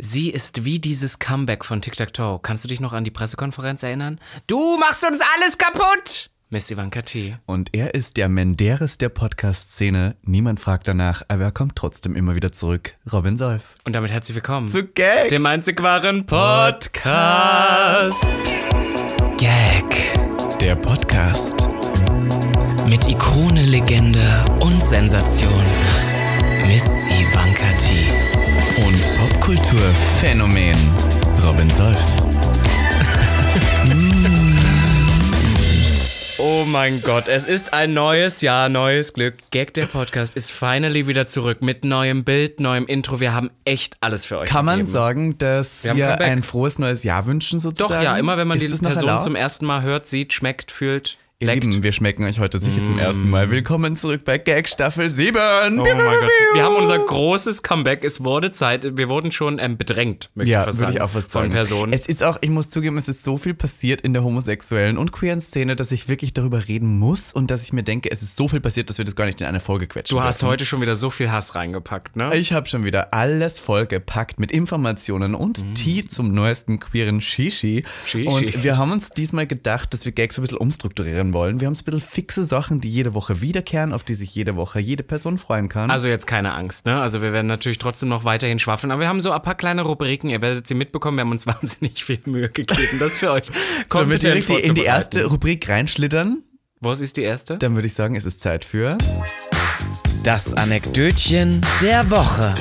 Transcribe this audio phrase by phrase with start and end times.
[0.00, 2.38] Sie ist wie dieses Comeback von Tic Tac Toe.
[2.40, 4.20] Kannst du dich noch an die Pressekonferenz erinnern?
[4.46, 6.30] Du machst uns alles kaputt!
[6.50, 7.36] Miss Ivanka T.
[7.46, 10.14] Und er ist der Menderes der Podcast-Szene.
[10.22, 12.94] Niemand fragt danach, aber er kommt trotzdem immer wieder zurück.
[13.12, 13.74] Robin Solf.
[13.84, 15.30] Und damit herzlich willkommen Zu Gag.
[15.30, 17.04] dem einzig wahren Podcast.
[19.36, 20.58] Gag.
[20.60, 21.68] Der Podcast.
[22.86, 25.64] Mit Ikone, Legende und Sensation.
[26.66, 28.47] Miss Ivanka T.
[28.86, 30.76] Und Popkulturphänomen.
[31.44, 31.98] Robin Solf.
[36.40, 39.34] Oh mein Gott, es ist ein neues Jahr, neues Glück.
[39.50, 43.18] Gag der Podcast ist finally wieder zurück mit neuem Bild, neuem Intro.
[43.18, 44.48] Wir haben echt alles für euch.
[44.48, 44.92] Kann man gegeben.
[44.92, 47.92] sagen, dass Wir wir, ein frohes neues Jahr wünschen sozusagen?
[47.92, 49.24] Doch, ja, immer wenn man Ist die Person erlaubt?
[49.24, 51.54] zum ersten Mal hört, sieht, schmeckt, fühlt, Ihr.
[51.54, 53.52] Lieben, wir schmecken euch heute sicher zum ersten Mal.
[53.52, 55.38] Willkommen zurück bei Gag Staffel 7.
[55.78, 56.30] Oh mein Gott.
[56.54, 58.02] Wir haben unser großes Comeback.
[58.02, 58.96] Es wurde Zeit.
[58.96, 60.96] Wir wurden schon ähm, bedrängt, möchte Ja, ich fast würde sagen.
[60.96, 61.52] ich auch was Von sagen.
[61.52, 61.92] Personen.
[61.92, 65.12] Es ist auch, ich muss zugeben, es ist so viel passiert in der homosexuellen und
[65.12, 68.34] queeren Szene, dass ich wirklich darüber reden muss und dass ich mir denke, es ist
[68.34, 70.50] so viel passiert, dass wir das gar nicht in eine Folge quetschen du hast dürfen.
[70.50, 72.36] heute schon wieder so viel Hass reingepackt, ne?
[72.36, 77.84] Ich habe schon wieder alles vollgepackt mit Informationen und Tee zum neuesten queeren Shishi.
[78.06, 78.26] Shishi.
[78.26, 81.60] Und wir haben uns diesmal gedacht, dass wir Gags so ein bisschen umstrukturieren wollen.
[81.60, 84.56] Wir haben so ein bisschen fixe Sachen, die jede Woche wiederkehren, auf die sich jede
[84.56, 85.90] Woche jede Person freuen kann.
[85.90, 87.00] Also jetzt keine Angst, ne?
[87.00, 89.82] Also wir werden natürlich trotzdem noch weiterhin schwaffeln, aber wir haben so ein paar kleine
[89.82, 93.44] Rubriken, ihr werdet sie mitbekommen, wir haben uns wahnsinnig viel Mühe gegeben, das für euch
[93.48, 95.24] Sollen wir kompetent direkt die- in die erste.
[95.26, 96.42] Rubrik reinschlittern?
[96.80, 97.58] Was ist die erste?
[97.58, 98.96] Dann würde ich sagen, es ist Zeit für...
[100.24, 102.54] Das Anekdötchen der Woche.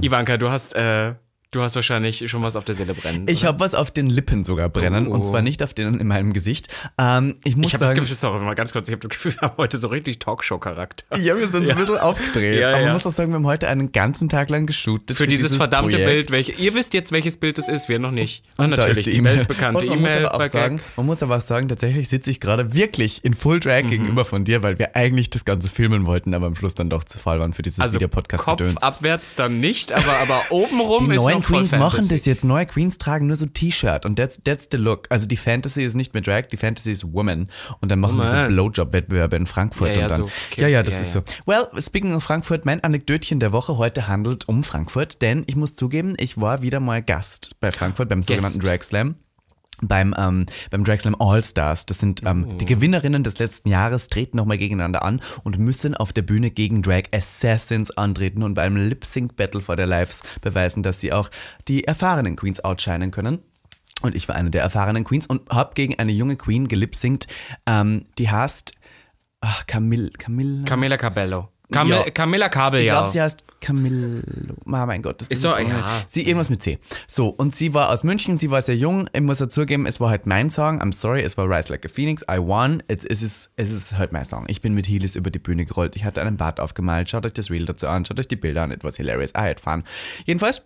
[0.00, 1.14] Ivanka, du hast, äh,
[1.52, 3.26] du hast wahrscheinlich schon was auf der Seele brennen.
[3.28, 5.12] Ich habe was auf den Lippen sogar brennen Oh.
[5.12, 6.68] und zwar nicht auf den in meinem Gesicht.
[6.98, 9.34] Ähm, ich muss ich habe das Gefühl, sorry, mal ganz kurz, ich habe das Gefühl,
[9.34, 11.18] wir haben heute so richtig Talkshow-Charakter.
[11.18, 12.58] ja, wir sind so ein bisschen aufgedreht.
[12.60, 12.84] Ja, aber ja.
[12.86, 15.16] man muss auch sagen, wir haben heute einen ganzen Tag lang geshootet.
[15.16, 16.10] Für dieses, verdammte Projekt.
[16.10, 18.42] Bild, welche, ihr wisst jetzt, welches Bild es ist, wir noch nicht.
[18.56, 19.38] Ah, Und da natürlich, ist die, E-Mail.
[19.38, 20.86] weltbekannte Und man E-Mail Muss aber auch sagen, Gag.
[20.96, 23.60] man muss aber auch sagen, tatsächlich sitze ich gerade wirklich in Full Mhm.
[23.60, 26.88] Drag gegenüber von dir, weil wir eigentlich das Ganze filmen wollten, aber am Schluss dann
[26.88, 31.10] doch zu faul waren für dieses Also Video-Podcast Kopf abwärts dann nicht, aber, aber obenrum
[31.10, 32.44] Die ist noch Queens machen das jetzt.
[32.44, 35.06] Neue Queens tragen nur so T-Shirt und that's, that's the look.
[35.10, 37.48] Also die Fantasy ist nicht mehr Drag, die Fantasy ist Woman.
[37.80, 38.52] Und dann machen wir diese Woman.
[38.52, 40.16] Blowjob-Wettbewerbe in Frankfurt Ja, ja, und dann.
[40.18, 40.62] so, okay.
[40.62, 41.22] Ja, ja, das Ja, ist so.
[41.46, 45.74] Well, speaking of Frankfurt, mein Anekdötchen der Woche heute handelt um Frankfurt, denn ich muss
[45.74, 49.16] zugeben, ich war wieder mal Gast bei Frankfurt beim sogenannten Drag Slam.
[49.80, 51.86] Beim, ähm, beim Drag Slam All Stars.
[51.86, 52.52] Das sind ähm, Oh.
[52.58, 56.82] die Gewinnerinnen des letzten Jahres, treten nochmal gegeneinander an und müssen auf der Bühne gegen
[56.82, 61.30] Drag Assassins antreten und beim Lip Sync Battle for their Lives beweisen, dass sie auch
[61.66, 63.40] die erfahrenen Queens outshinen können.
[64.02, 67.26] Und ich war eine der erfahrenen Queens und habe gegen eine junge Queen gelipsingt,
[67.66, 68.72] ähm, die heißt
[69.40, 70.64] ach, Camille, Camilla.
[70.64, 71.48] Camilla Cabello.
[71.72, 72.04] Cam Ja.
[72.10, 72.94] Camilla Kabel, Ich ja.
[72.94, 74.22] glaube, sie heißt Camillo.
[74.66, 76.02] Ah, mein Gott, das Ist so, ja.
[76.06, 76.78] Sie irgendwas mit C.
[77.06, 79.08] So, und sie war aus München, sie war sehr jung.
[79.12, 80.80] Ich muss dazugeben, es war halt mein Song.
[80.82, 82.22] I'm sorry, es war Rise Like a Phoenix.
[82.30, 82.82] I won.
[82.88, 84.44] Jetzt ist es, es ist halt mein Song.
[84.48, 85.96] Ich bin mit Heelys über die Bühne gerollt.
[85.96, 87.08] Ich hatte einen Bart aufgemalt.
[87.10, 88.04] Schaut euch das Reel dazu an.
[88.04, 88.70] Schaut euch die Bilder an.
[88.72, 89.30] Etwas hilarious.
[89.30, 89.84] I had fun.
[90.24, 90.62] Jedenfalls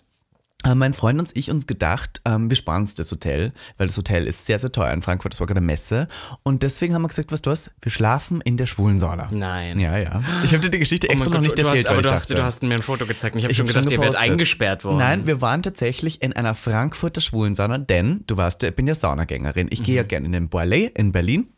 [0.75, 4.27] mein Freund und ich uns gedacht, ähm, wir sparen uns das Hotel, weil das Hotel
[4.27, 6.09] ist sehr, sehr teuer in Frankfurt, das war gerade eine Messe.
[6.43, 9.28] Und deswegen haben wir gesagt, was du was, wir schlafen in der schwulen Sauna.
[9.31, 9.78] Nein.
[9.78, 10.22] Ja, ja.
[10.44, 12.03] Ich habe dir die Geschichte Oh extra mein noch Gott, nicht du erzählt, hast, aber
[12.03, 14.00] du hast, du hast mir ein Foto gezeigt und ich habe schon hab gedacht, ihr
[14.00, 14.99] werdet eingesperrt worden.
[14.99, 19.69] Nein, wir waren tatsächlich in einer Frankfurter Schwulensauna, denn du ja, ich bin ja Saunagängerin.
[19.71, 21.48] Ich gehe ja gerne in den Boilet in Berlin.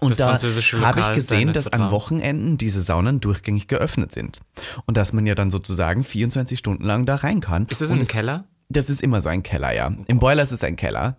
[0.00, 0.10] Und.
[0.10, 0.36] Das da
[0.86, 1.90] habe ich gesehen, dass an.
[1.90, 4.40] Wochenenden diese Saunen durchgängig geöffnet sind.
[4.86, 7.66] Und dass man ja dann sozusagen 24 Stunden lang da rein kann.
[7.66, 8.44] Ist das Und in einem es- Keller?
[8.68, 9.92] Das ist immer so ein Keller, ja.
[10.06, 11.18] Im Boiler ist es ein Keller.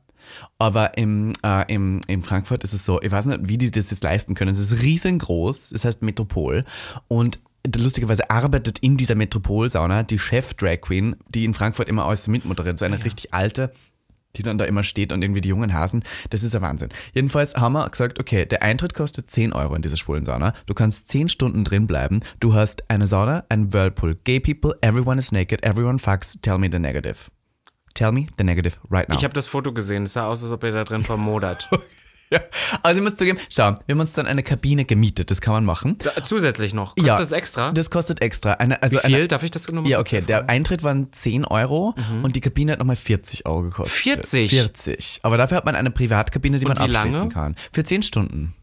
[0.58, 3.92] Aber im, äh, im, in Frankfurt ist es so, ich weiß nicht, wie die das
[3.92, 4.52] jetzt leisten können.
[4.54, 6.64] Es ist riesengroß, es heißt Metropol.
[7.08, 7.40] Und
[7.78, 12.86] lustigerweise arbeitet in dieser Metropolsauna die Chef-Drag Queen, die in Frankfurt immer alles mitmoderiert, so
[12.86, 13.72] eine richtig alte,
[14.36, 16.04] die dann da immer steht und irgendwie die jungen Hasen.
[16.30, 16.90] Das ist ein Wahnsinn.
[17.14, 20.54] Jedenfalls haben wir gesagt, okay, der Eintritt kostet 10 Euro in dieser schwulen Sauna.
[20.66, 22.22] Du kannst 10 Stunden drin bleiben.
[22.40, 26.70] Du hast eine Sauna, ein Whirlpool, gay people, everyone is naked, everyone fucks, tell me
[26.72, 27.30] the negative.
[27.94, 29.16] Tell me the negative right now.
[29.16, 30.04] Ich habe das Foto gesehen.
[30.04, 31.70] Es sah aus, als ob ihr da drin vermodert.
[32.30, 32.40] ja.
[32.82, 35.66] Also ich muss zugeben, schau, wir haben uns dann eine Kabine gemietet, das kann man
[35.66, 35.98] machen.
[36.00, 36.96] Da, zusätzlich noch.
[36.96, 37.72] Kostet das extra?
[37.72, 38.54] Das kostet extra.
[38.54, 39.16] Eine, also Wie viel?
[39.16, 42.74] Eine, Darf ich das nochmal ja, okay, der Eintritt waren 10 Euro und die Kabine
[42.74, 43.94] hat nochmal 40 Euro gekostet.
[43.94, 44.50] 40?
[44.50, 45.20] 40.
[45.24, 47.30] Aber dafür hat man eine Privatkabine, die Und man abschließen lange?
[47.30, 47.56] kann.
[47.72, 48.54] Für 10 Stunden.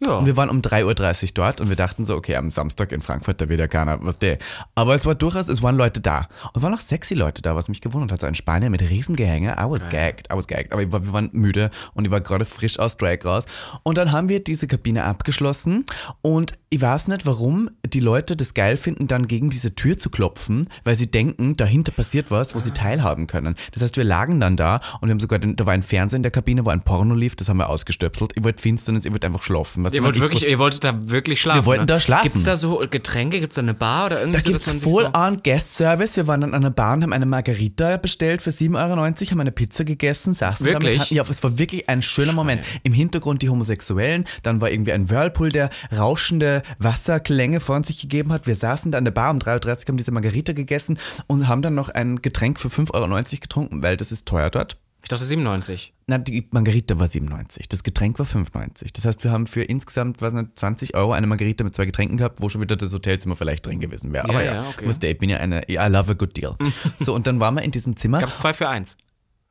[0.00, 0.18] Ja.
[0.18, 3.00] Und wir waren um 3.30 Uhr dort und wir dachten so, okay, am Samstag in
[3.00, 4.38] Frankfurt, da wird ja keiner, was der.
[4.74, 6.28] Aber es war durchaus, es waren Leute da.
[6.52, 8.20] Und es waren auch sexy Leute da, was mich gewundert hat.
[8.20, 9.56] So ein Spanier mit Riesengehänge.
[9.58, 10.72] I was gagged, I was gagged.
[10.72, 13.46] Aber war, wir waren müde und ich war gerade frisch aus Drag raus.
[13.82, 15.84] Und dann haben wir diese Kabine abgeschlossen
[16.22, 20.10] und ich weiß nicht, warum die Leute das geil finden, dann gegen diese Tür zu
[20.10, 23.54] klopfen, weil sie denken, dahinter passiert was, wo sie teilhaben können.
[23.70, 26.16] Das heißt, wir lagen dann da und wir haben sogar, den, da war ein Fernseher
[26.16, 28.32] in der Kabine, wo ein Porno lief, das haben wir ausgestöpselt.
[28.34, 29.83] Ich wollte Finsternis, ich wollte einfach schlafen.
[29.84, 31.60] Weißt Ihr, wollt ich- wirklich, ihr wolltet da wirklich schlafen.
[31.60, 31.86] Wir wollten ne?
[31.86, 32.24] da schlafen.
[32.24, 33.40] Gibt es da so Getränke?
[33.40, 35.36] Gibt es da eine Bar oder irgendwie Da man sich voll so.
[35.42, 36.16] Guest Service.
[36.16, 39.40] Wir waren dann an einer Bar und haben eine Margarita bestellt für 7,90 Euro, haben
[39.40, 40.96] eine Pizza gegessen, saßen Wirklich?
[40.98, 41.10] damit.
[41.10, 42.64] Ja, es war wirklich ein schöner Moment.
[42.82, 48.32] Im Hintergrund die Homosexuellen, dann war irgendwie ein Whirlpool, der rauschende Wasserklänge von sich gegeben
[48.32, 48.46] hat.
[48.46, 51.62] Wir saßen da an der Bar um 3.30 Uhr, haben diese Margarita gegessen und haben
[51.62, 54.76] dann noch ein Getränk für 5,90 Euro getrunken, weil das ist teuer dort.
[55.04, 55.92] Ich dachte 97.
[56.06, 58.90] Na, die Margarita war 97, das Getränk war 95.
[58.94, 62.16] Das heißt, wir haben für insgesamt, was nicht, 20 Euro eine Margarita mit zwei Getränken
[62.16, 64.30] gehabt, wo schon wieder das Hotelzimmer vielleicht drin gewesen wäre.
[64.30, 64.88] Aber ja, ja, okay.
[64.88, 66.56] was der, ich bin ja eine, I love a good deal.
[66.98, 68.20] so, und dann waren wir in diesem Zimmer.
[68.20, 68.96] Gab es zwei für eins?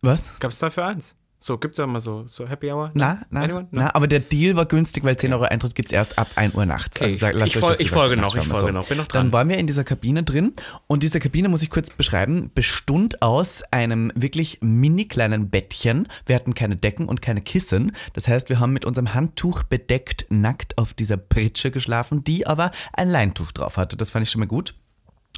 [0.02, 0.26] was?
[0.40, 1.16] Gab es zwei für eins?
[1.46, 2.92] So, gibt es ja mal so, so Happy Hour?
[2.94, 3.46] Na, na?
[3.46, 3.68] No?
[3.72, 6.56] na, aber der Deal war günstig, weil 10 Euro Eintritt gibt es erst ab 1
[6.56, 7.02] Uhr nachts.
[7.02, 9.26] Okay, lasst ich euch fol- ich folge noch, ich folge noch, bin noch dran.
[9.26, 10.54] Dann waren wir in dieser Kabine drin
[10.88, 16.08] und diese Kabine, muss ich kurz beschreiben, bestund aus einem wirklich mini kleinen Bettchen.
[16.26, 17.92] Wir hatten keine Decken und keine Kissen.
[18.14, 22.72] Das heißt, wir haben mit unserem Handtuch bedeckt nackt auf dieser Pritsche geschlafen, die aber
[22.94, 23.98] ein Leintuch drauf hatte.
[23.98, 24.76] Das fand ich schon mal gut.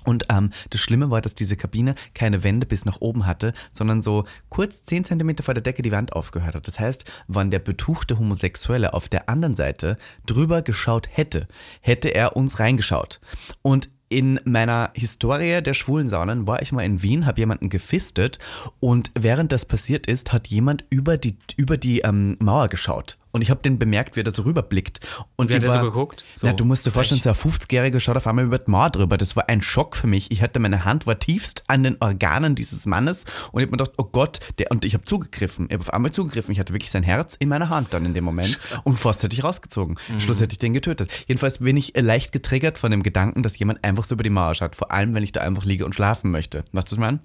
[0.06, 4.02] Und ähm, das Schlimme war, dass diese Kabine keine Wände bis nach oben hatte, sondern
[4.02, 6.68] so kurz 10 Zentimeter vor der Decke die Wand aufgehört hat.
[6.68, 11.48] Das heißt, wann der betuchte Homosexuelle auf der anderen Seite drüber geschaut hätte,
[11.82, 13.20] hätte er uns reingeschaut.
[13.62, 18.38] Und in meiner Historie der schwulen Saunen war ich mal in Wien, habe jemanden gefistet
[18.80, 23.18] und während das passiert ist, hat jemand über die, über die ähm, Mauer geschaut.
[23.36, 25.02] Und ich habe den bemerkt, wie er da so rüberblickt.
[25.36, 26.24] Und Wie hat er so geguckt?
[26.36, 28.90] So Na, du musst dir vorstellen, so ein 50-Jähriger schaut auf einmal über die Mauer
[28.92, 29.18] drüber.
[29.18, 30.32] Das war ein Schock für mich.
[30.32, 33.78] Ich hatte meine Hand war tiefst an den Organen dieses Mannes und ich habe mir
[33.80, 35.66] gedacht, oh Gott, der, und ich habe zugegriffen.
[35.68, 36.54] Ich habe auf einmal zugegriffen.
[36.54, 39.36] Ich hatte wirklich sein Herz in meiner Hand dann in dem Moment und fast hätte
[39.36, 39.98] ich rausgezogen.
[40.08, 40.22] Mhm.
[40.22, 41.12] Schluss hätte ich den getötet.
[41.28, 44.30] Jedenfalls bin ich äh, leicht getriggert von dem Gedanken, dass jemand einfach so über die
[44.30, 44.78] Mauer schaut.
[44.78, 46.60] Vor allem, wenn ich da einfach liege und schlafen möchte.
[46.72, 47.20] Weißt du, was ich meine?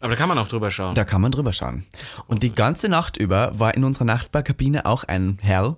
[0.00, 0.94] Aber da kann man auch drüber schauen.
[0.94, 1.84] Da kann man drüber schauen.
[2.26, 5.76] Und die ganze Nacht über war in unserer Nachtbarkabine auch ein Herr,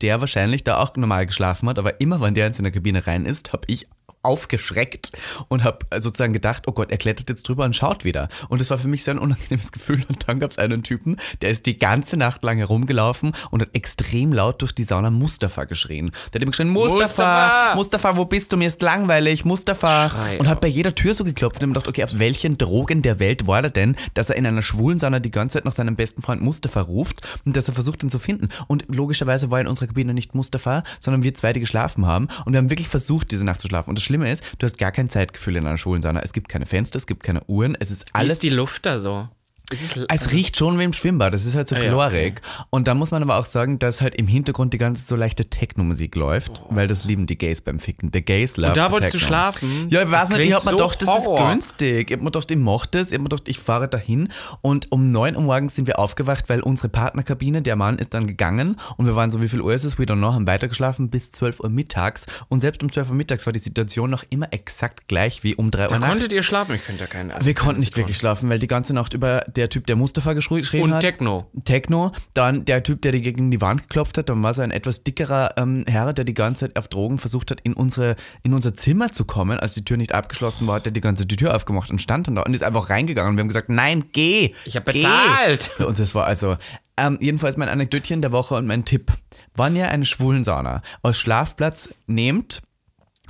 [0.00, 3.26] der wahrscheinlich da auch normal geschlafen hat, aber immer, wenn der in seine Kabine rein
[3.26, 3.88] ist, habe ich
[4.28, 5.12] aufgeschreckt
[5.48, 8.28] und habe sozusagen gedacht, oh Gott, er klettert jetzt drüber und schaut wieder.
[8.48, 10.04] Und das war für mich so ein unangenehmes Gefühl.
[10.08, 13.70] Und dann gab es einen Typen, der ist die ganze Nacht lang herumgelaufen und hat
[13.72, 16.12] extrem laut durch die Sauna Mustafa geschrien.
[16.32, 17.74] Der hat immer geschrien, Mustafa, Mustafa!
[17.74, 18.56] Mustafa, wo bist du?
[18.58, 20.10] Mir ist langweilig, Mustafa.
[20.10, 23.18] Schrei und hat bei jeder Tür so geklopft und gedacht, okay, auf welchen Drogen der
[23.18, 25.96] Welt war er denn, dass er in einer schwulen Sauna die ganze Zeit nach seinem
[25.96, 28.48] besten Freund Mustafa ruft und dass er versucht, ihn zu finden.
[28.66, 32.28] Und logischerweise war in unserer Kabine nicht Mustafa, sondern wir zwei, die geschlafen haben.
[32.44, 33.90] Und wir haben wirklich versucht, diese Nacht zu schlafen.
[33.90, 36.20] Und das Schlimme ist, du hast gar kein Zeitgefühl in einer schwulen Sauna.
[36.20, 38.86] Es gibt keine Fenster, es gibt keine Uhren, es ist Wie alles ist die Luft
[38.86, 39.28] da so?
[39.70, 42.40] Ist es, es riecht schon wie im Schwimmbad, das ist halt so Ah ja, chlorig.
[42.70, 45.44] Und da muss man aber auch sagen, dass halt im Hintergrund die ganze so leichte
[45.50, 48.10] Techno-Musik läuft, weil das lieben die Gays beim Ficken.
[48.10, 49.28] Der Gays love Und da wolltest du Techno.
[49.28, 49.86] schlafen?
[49.90, 51.38] Ja, ich Das weiß nicht, ich hab mir so gedacht, das Horror.
[51.40, 52.10] ist günstig.
[52.10, 53.08] Ich hab mir gedacht, ich mach das.
[53.08, 54.28] Ich hab mir gedacht, ich fahre dahin.
[54.62, 58.26] Und um 9 Uhr morgens sind wir aufgewacht, weil unsere Partnerkabine, der Mann ist dann
[58.26, 59.98] gegangen und wir waren so, wie viel Uhr ist es?
[59.98, 62.24] We don't know, haben weitergeschlafen bis 12 Uhr mittags.
[62.48, 65.70] Und selbst um 12 Uhr mittags war die Situation noch immer exakt gleich wie um
[65.70, 66.10] 3 Uhr Da nachts.
[66.12, 66.74] konntet ihr schlafen?
[66.74, 67.32] Ich könnte ja keinen.
[67.32, 68.04] also Wir konnten nicht Sekunde.
[68.06, 71.00] wirklich schlafen, weil die ganze Nacht über der Typ, der Mustafa geschrien Und hat.
[71.00, 71.50] Techno.
[71.64, 74.70] Techno, dann der Typ, der die gegen die Wand geklopft hat, dann war so ein
[74.70, 78.54] etwas dickerer ähm, Herr, der die ganze Zeit auf Drogen versucht hat, in, unsere, in
[78.54, 81.36] unser Zimmer zu kommen, als die Tür nicht abgeschlossen war, hat er die ganze die
[81.36, 84.04] Tür aufgemacht und stand dann da und ist einfach reingegangen und wir haben gesagt, nein,
[84.12, 84.52] geh!
[84.64, 85.02] Ich hab geh.
[85.02, 85.70] bezahlt.
[85.80, 86.56] Und das war also,
[86.96, 89.12] ähm, jedenfalls mein Anekdötchen der Woche und mein Tipp.
[89.54, 92.62] Wann ihr eine Schwulensauna aus Schlafplatz nehmt,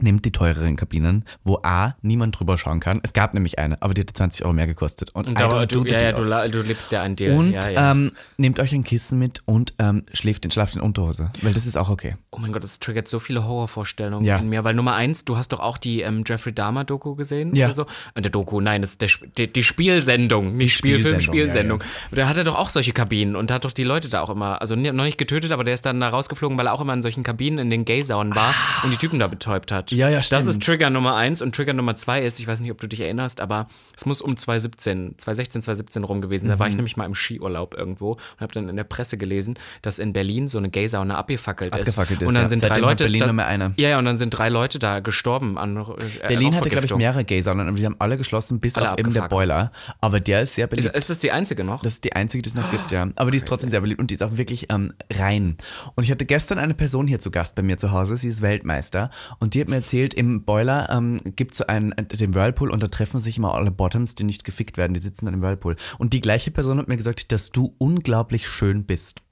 [0.01, 3.01] Nehmt die teureren Kabinen, wo A, niemand drüber schauen kann.
[3.03, 5.11] Es gab nämlich eine, aber die hatte 20 Euro mehr gekostet.
[5.11, 7.37] Und, Und don't du, ja, ja, du, du lebst ja ein Deal.
[7.37, 7.91] Und ja, ja.
[7.93, 11.67] Ähm, nehmt euch ein Kissen mit und ähm, schläft in, schlaft in Unterhose, weil das
[11.67, 12.17] ist auch okay.
[12.31, 14.39] oh mein Gott, das triggert so viele Horrorvorstellungen Ja.
[14.39, 14.65] in mir.
[14.65, 17.67] Weil Nummer eins, du hast doch auch die ähm, Jeffrey Dahmer-Doku gesehen Ja.
[17.67, 17.87] oder so.
[18.15, 21.83] Und der Doku, nein, das ist der, die, die Spielsendung, nicht Spielfilm, Spielsendung.
[22.13, 24.31] Da hat er doch auch solche Kabinen und da hat doch die Leute da auch
[24.31, 26.95] immer, also noch nicht getötet, aber der ist dann da rausgeflogen, weil er auch immer
[26.95, 29.88] in solchen Kabinen in den Gay-Saunen war und die Typen da betäubt hat.
[29.93, 29.99] Hat.
[29.99, 30.45] Ja, ja, Das stimmt.
[30.45, 33.01] ist Trigger Nummer eins und Trigger Nummer zwei ist, ich weiß nicht, ob du dich
[33.01, 33.67] erinnerst, aber
[33.97, 36.51] es muss um 2017, 2016, 2017 rum gewesen sein.
[36.51, 36.61] Da Mhm.
[36.61, 39.99] war ich nämlich mal im Skiurlaub irgendwo und habe dann in der Presse gelesen, dass
[39.99, 41.81] in Berlin so eine Gay-Sauna abgefackelt ist.
[41.81, 42.49] Abgefackelt ist, Und dann ja.
[42.49, 43.05] sind drei Seitdem hat Leute.
[43.05, 43.73] Berlin da, nur mehr eine.
[43.77, 46.95] Ja, ja, und dann sind drei Leute da gestorben an äh, Berlin hatte, glaube ich,
[46.95, 49.29] mehrere Gay-Saunen, aber die haben alle geschlossen, bis Alle auf eben der.
[49.29, 49.73] Boiler.
[50.01, 50.97] Aber der ist sehr Ist, beliebt.
[50.97, 51.83] ist das die einzige noch?
[51.83, 53.09] Das ist die einzige, die es noch gibt, ja.
[53.17, 55.57] Aber die ist trotzdem sehr beliebt und die ist auch wirklich ähm, rein.
[55.95, 58.43] Und ich hatte gestern eine Person hier zu Gast bei mir zu Hause, sie ist
[58.43, 62.35] Weltmeister und die hat mir erzählt, im Boiler ähm, gibt es so einen, äh, den
[62.35, 65.35] Whirlpool und da treffen sich immer alle Bottoms, die nicht gefickt werden, die sitzen dann
[65.35, 65.77] im Whirlpool.
[65.99, 69.23] Und die gleiche Person hat mir gesagt, dass du unglaublich schön bist.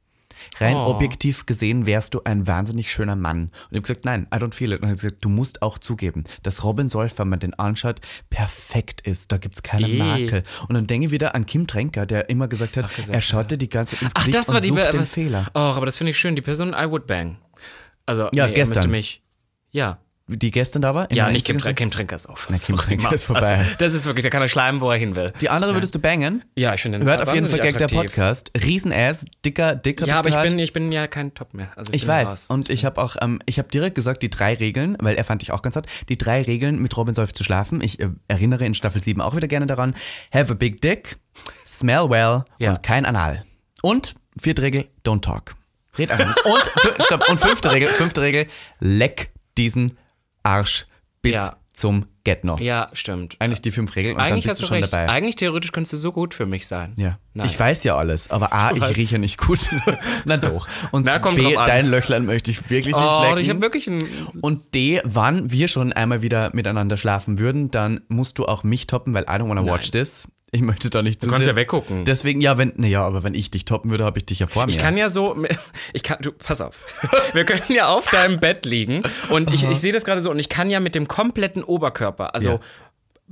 [0.58, 0.88] Rein Oh.
[0.90, 3.44] objektiv gesehen wärst du ein wahnsinnig schöner Mann.
[3.44, 4.80] Und ich habe gesagt, nein, I don't feel it.
[4.82, 8.00] Und er hat gesagt, du musst auch zugeben, dass Robin Solf, wenn man den anschaut,
[8.28, 9.32] perfekt ist.
[9.32, 9.96] Da gibt es keine Eh.
[9.96, 10.42] Makel.
[10.68, 13.50] Und dann denke ich wieder an Kim Tränker, der immer gesagt hat, gesagt, er schaut
[13.50, 15.50] dir die ganze ins Ach, Gesicht das war und die sucht den Fehler.
[15.54, 16.36] Oh, aber das finde ich schön.
[16.36, 17.38] Die Person I would bang.
[18.04, 18.68] Also, Ja, nee, er gestern.
[18.74, 19.22] müsste mich.
[19.70, 19.98] Ja.
[20.28, 21.06] Die gestern da war?
[21.12, 22.48] Ja, nicht Kim, Instagram- Kim Tränker ist auf.
[22.50, 23.58] Na, Kim Tränker ist vorbei.
[23.58, 25.32] Also, das ist wirklich, der kann er schleimen, wo er hin will.
[25.40, 26.42] Die andere würdest du bangen?
[26.56, 27.86] Ja, ich finde den Hört auf jeden Fall Gag der.
[27.86, 28.50] Podcast.
[28.60, 30.04] Riesenass, dicker, dicker.
[30.04, 31.68] Ja, aber ich bin, ich bin ja kein Top mehr.
[31.76, 32.28] Also Ich bin weiß.
[32.28, 32.46] raus.
[32.48, 35.44] Und ich habe auch, ähm, ich habe direkt gesagt, die drei Regeln, weil er fand
[35.44, 37.80] ich auch ganz hart, die drei Regeln mit Robin Solf zu schlafen.
[37.80, 39.94] Ich äh, erinnere in Staffel 7 auch wieder gerne daran.
[40.34, 41.18] Have a big dick,
[41.68, 42.70] smell well Ja.
[42.72, 43.44] und kein Anal.
[43.80, 45.54] Und vierte Regel, don't talk.
[45.96, 46.44] Red einfach nicht.
[46.44, 48.46] Und, stopp, und fünfte Regel, fünfte Regel,
[48.80, 49.96] leck diesen
[50.46, 50.86] Arsch
[51.22, 51.56] bis Ja.
[51.72, 52.58] zum Get-No.
[52.58, 53.36] Ja, stimmt.
[53.38, 54.92] Eigentlich die fünf Regeln und Eigentlich dann bist du schon recht.
[54.92, 55.08] dabei.
[55.08, 56.94] Eigentlich theoretisch könntest du so gut für mich sein.
[56.96, 57.18] Ja.
[57.34, 57.46] Nein.
[57.46, 59.60] Ich weiß ja alles, aber A, ich rieche nicht gut.
[60.24, 60.66] Na doch.
[60.90, 63.38] Und Na, B, dein Löchlein möchte ich wirklich nicht Oh, lecken.
[63.38, 64.04] ich habe wirklich ein.
[64.40, 68.86] Und D, wann wir schon einmal wieder miteinander schlafen würden, dann musst du auch mich
[68.88, 70.26] toppen, weil I don't wanna watch this.
[70.52, 72.04] Ich möchte da nicht zu Du kannst ja weggucken.
[72.04, 74.64] Deswegen, ja, wenn, naja, aber wenn ich dich toppen würde, habe ich dich ja vor
[74.66, 74.70] mir.
[74.70, 75.36] Ich kann ja so,
[75.92, 76.76] ich kann, du, pass auf.
[77.32, 80.38] Wir können ja auf deinem Bett liegen und ich, ich sehe das gerade so und
[80.38, 82.60] ich kann ja mit dem kompletten Oberkörper, also Ja.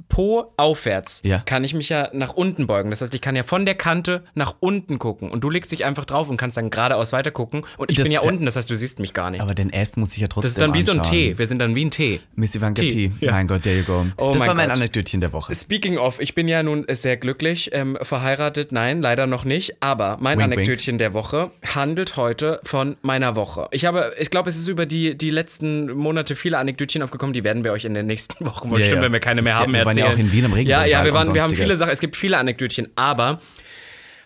[0.09, 1.39] Po aufwärts, Ja.
[1.39, 2.91] kann ich mich ja nach unten beugen.
[2.91, 5.85] Das heißt, ich kann ja von der Kante nach unten gucken und du legst dich
[5.85, 8.57] einfach drauf und kannst dann geradeaus weiter gucken und ich Das bin ja unten, das
[8.57, 9.41] heißt, du siehst mich gar nicht.
[9.41, 11.15] aber den S muss ich ja trotzdem das ist dann wie so ein anschauen.
[11.15, 11.39] Tee.
[11.39, 12.21] Wir sind dann wie ein Tee.
[12.35, 13.25] Miss Ivanka Tee, T.
[13.25, 13.33] ja.
[13.33, 14.05] Mein Gott, there you go.
[14.17, 14.77] Oh das mein war mein Gott.
[14.79, 15.55] Anekdötchen der Woche.
[15.55, 20.19] Speaking of, ich bin ja nun sehr glücklich, ähm, verheiratet, nein, leider noch nicht, aber
[20.21, 20.59] mein Wink, wink.
[20.59, 23.69] Anekdötchen der Woche handelt heute von meiner Woche.
[23.71, 27.45] Ich habe, ich glaube, es ist über die, die letzten Monate viele Anekdötchen aufgekommen, die
[27.45, 29.05] werden wir euch in den nächsten Wochen, wohl Ja, stimmt, ja.
[29.05, 30.91] wenn wir keine mehr ist ja- wir waren ja auch in Wien am Ja, Regenbogenwald
[30.91, 33.39] ja, wir, waren, wir haben viele Sachen, es gibt viele Anekdötchen, aber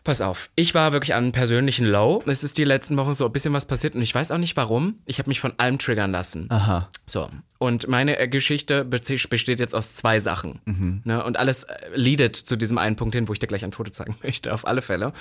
[0.09, 2.23] Pass auf, ich war wirklich an einem persönlichen Low.
[2.25, 4.57] Es ist die letzten Wochen so ein bisschen was passiert und ich weiß auch nicht
[4.57, 5.01] warum.
[5.05, 6.47] Ich habe mich von allem triggern lassen.
[6.49, 6.89] Aha.
[7.05, 10.61] So, und meine äh, Geschichte besteht jetzt aus zwei Sachen.
[10.65, 11.03] Mhm.
[11.05, 11.23] Ne?
[11.25, 13.91] Und alles äh, leadet zu diesem einen Punkt hin, wo ich dir gleich ein Foto
[13.91, 15.13] zeigen möchte, auf alle Fälle.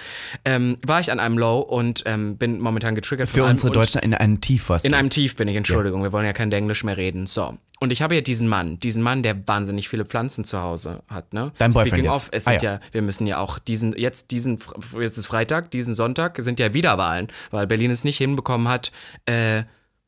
[0.45, 4.13] Ähm, war ich an einem Low und ähm, bin momentan getriggert Für unsere Deutschen in
[4.13, 6.95] einem Tief warst In einem Tief bin ich, Entschuldigung, wir wollen ja kein Englisch mehr
[6.95, 7.25] reden.
[7.25, 7.57] So.
[7.79, 11.33] Und ich habe ja diesen Mann, diesen Mann, der wahnsinnig viele Pflanzen zu Hause hat,
[11.33, 11.51] ne?
[11.59, 12.13] Dein Boyfriend Speaking jetzt.
[12.13, 12.73] of, es Ah, sind ja.
[12.73, 12.79] ja.
[12.91, 14.57] wir müssen ja auch diesen, jetzt diesen,
[14.99, 18.91] jetzt ist Freitag, diesen Sonntag sind ja wieder Wahlen, weil Berlin es nicht hinbekommen hat,
[19.25, 19.63] äh,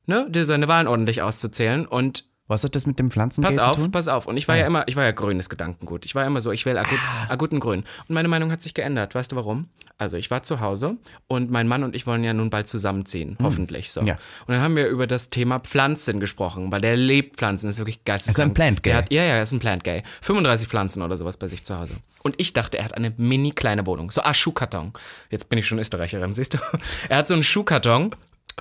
[0.06, 1.86] ne, seine Wahlen ordentlich auszuzählen.
[1.86, 3.91] Und Was hat das mit dem Pflanzen Pass zu auf, tun?
[3.91, 4.25] pass auf.
[4.25, 6.06] Und ich war ja immer, ich war ja grünes Gedankengut.
[6.06, 7.32] Ich war ja immer so, ich will agut, Ah.
[7.32, 7.84] aguten grün.
[8.08, 9.15] Und meine Meinung hat sich geändert.
[9.15, 9.70] Weißt du warum?
[9.98, 10.96] Also ich war zu Hause
[11.27, 13.38] und mein Mann und ich wollen ja nun bald zusammenziehen.
[13.41, 14.01] Hoffentlich so.
[14.01, 14.08] Hm.
[14.08, 14.13] Ja.
[14.48, 18.03] Und dann haben wir über das Thema Pflanzen gesprochen, weil der lebt Pflanzen, ist wirklich
[18.06, 18.39] geisteskrank.
[18.39, 18.94] Er ist ein Plant Gay.
[18.94, 20.03] Hat, ja, ja, er ist ein Plant Gay.
[20.22, 21.96] 35 Pflanzen oder sowas bei sich zu Hause.
[22.24, 24.10] Und ich dachte, er hat eine mini kleine Wohnung.
[24.10, 24.94] So, ah, Schuhkarton.
[25.29, 26.58] Jetzt bin ich schon Österreicherin, siehst du?
[27.10, 28.15] Er hat so einen Schuhkarton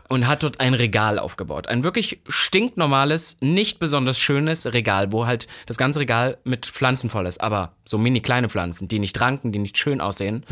[0.08, 1.66] und hat dort ein Regal aufgebaut.
[1.66, 7.26] Ein wirklich stinknormales, nicht besonders schönes Regal, wo halt das ganze Regal mit Pflanzen voll
[7.26, 10.44] ist, aber so mini kleine Pflanzen, die nicht ranken, die nicht schön aussehen.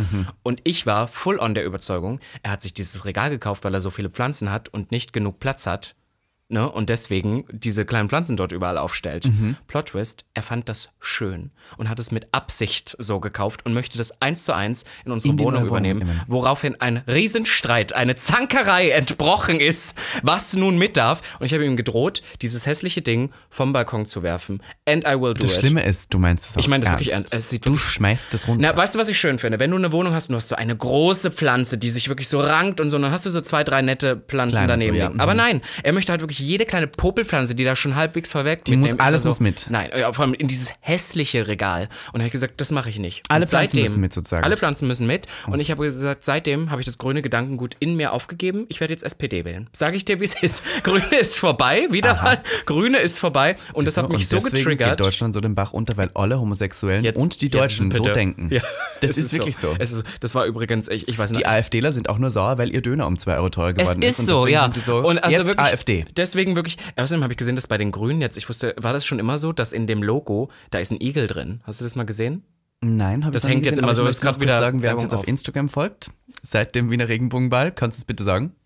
[0.43, 3.81] Und ich war full on der Überzeugung, er hat sich dieses Regal gekauft, weil er
[3.81, 5.95] so viele Pflanzen hat und nicht genug Platz hat.
[6.49, 9.29] Ne, und deswegen diese kleinen Pflanzen dort überall aufstellt.
[9.67, 13.99] Plot Twist, er fand das schön und hat es mit Absicht so gekauft und möchte
[13.99, 16.23] das eins zu eins in unsere In Wohnung Wohnung übernehmen, nehmen.
[16.29, 21.21] woraufhin ein Riesenstreit, eine Zankerei entbrochen ist, was nun mit darf.
[21.41, 24.63] Und ich habe ihm gedroht, dieses hässliche Ding vom Balkon zu werfen.
[24.89, 25.59] And I will do Das it.
[25.59, 27.01] Schlimme ist, du meinst es auch Ich meine das ernst.
[27.07, 27.35] wirklich ernst.
[27.35, 28.69] Es sieht Du schmeißt das runter.
[28.71, 29.59] na, weißt du, was ich schön finde?
[29.59, 32.29] Wenn du eine Wohnung hast und du hast so eine große Pflanze, die sich wirklich
[32.29, 35.01] so rankt und so, dann hast du so zwei, drei nette Pflanzen Kleine daneben so,
[35.01, 35.13] ja.
[35.19, 35.39] Aber Mhm.
[35.39, 38.99] nein, er möchte halt wirklich jede kleine Popelpflanze, die da schon halbwegs verweckt die muss-
[38.99, 39.67] alles muss mit.
[39.71, 41.83] Nein, ja, vor allem in dieses hässliche Regal.
[42.13, 43.23] Und da habe ich gesagt, das mache ich nicht.
[43.29, 44.45] Alle und Pflanzen seitdem, müssen mit sozusagen.
[44.45, 45.27] Alle Pflanzen müssen mit.
[45.47, 48.67] Und ich habe gesagt, seitdem habe ich das grüne Gedankengut in mir aufgegeben.
[48.69, 49.69] Ich werde jetzt SPD wählen.
[49.73, 50.63] Sage ich dir, wie es ist.
[50.83, 52.41] Grüne ist vorbei, wieder mal.
[52.67, 53.57] Grüne ist vorbei.
[53.73, 54.91] Und das hat mich so deswegen getriggert.
[54.99, 58.49] geht Deutschland so den Bach unter, weil alle Homosexuellen Jetzt- und die Deutschen so denken.
[58.53, 58.63] Ja.
[59.03, 59.75] Das Es ist wirklich so.
[59.79, 61.43] Es ist, das war übrigens, ich, ich weiß nicht.
[61.43, 64.03] Die AfDler sind auch nur sauer, weil ihr Döner um 2 Euro teurer Es geworden
[64.03, 64.71] ist Und so, ja.
[64.75, 66.05] so, und also jetzt wirklich, AfD.
[66.27, 69.07] Deswegen wirklich, außerdem habe ich gesehen, dass bei den Grünen jetzt, ich wusste, war das
[69.07, 71.61] schon immer so, dass in dem Logo, da ist ein Igel drin.
[71.63, 72.43] Hast du das mal gesehen?
[72.81, 74.41] Nein, habe ich Das noch nie hängt jetzt gesehen, immer aber so, ich ist noch
[74.41, 75.29] wieder sagen, wer uns jetzt auf auf.
[75.29, 76.11] Instagram folgt,
[76.43, 78.57] seit dem Wiener Regenbogenball, kannst du es bitte sagen?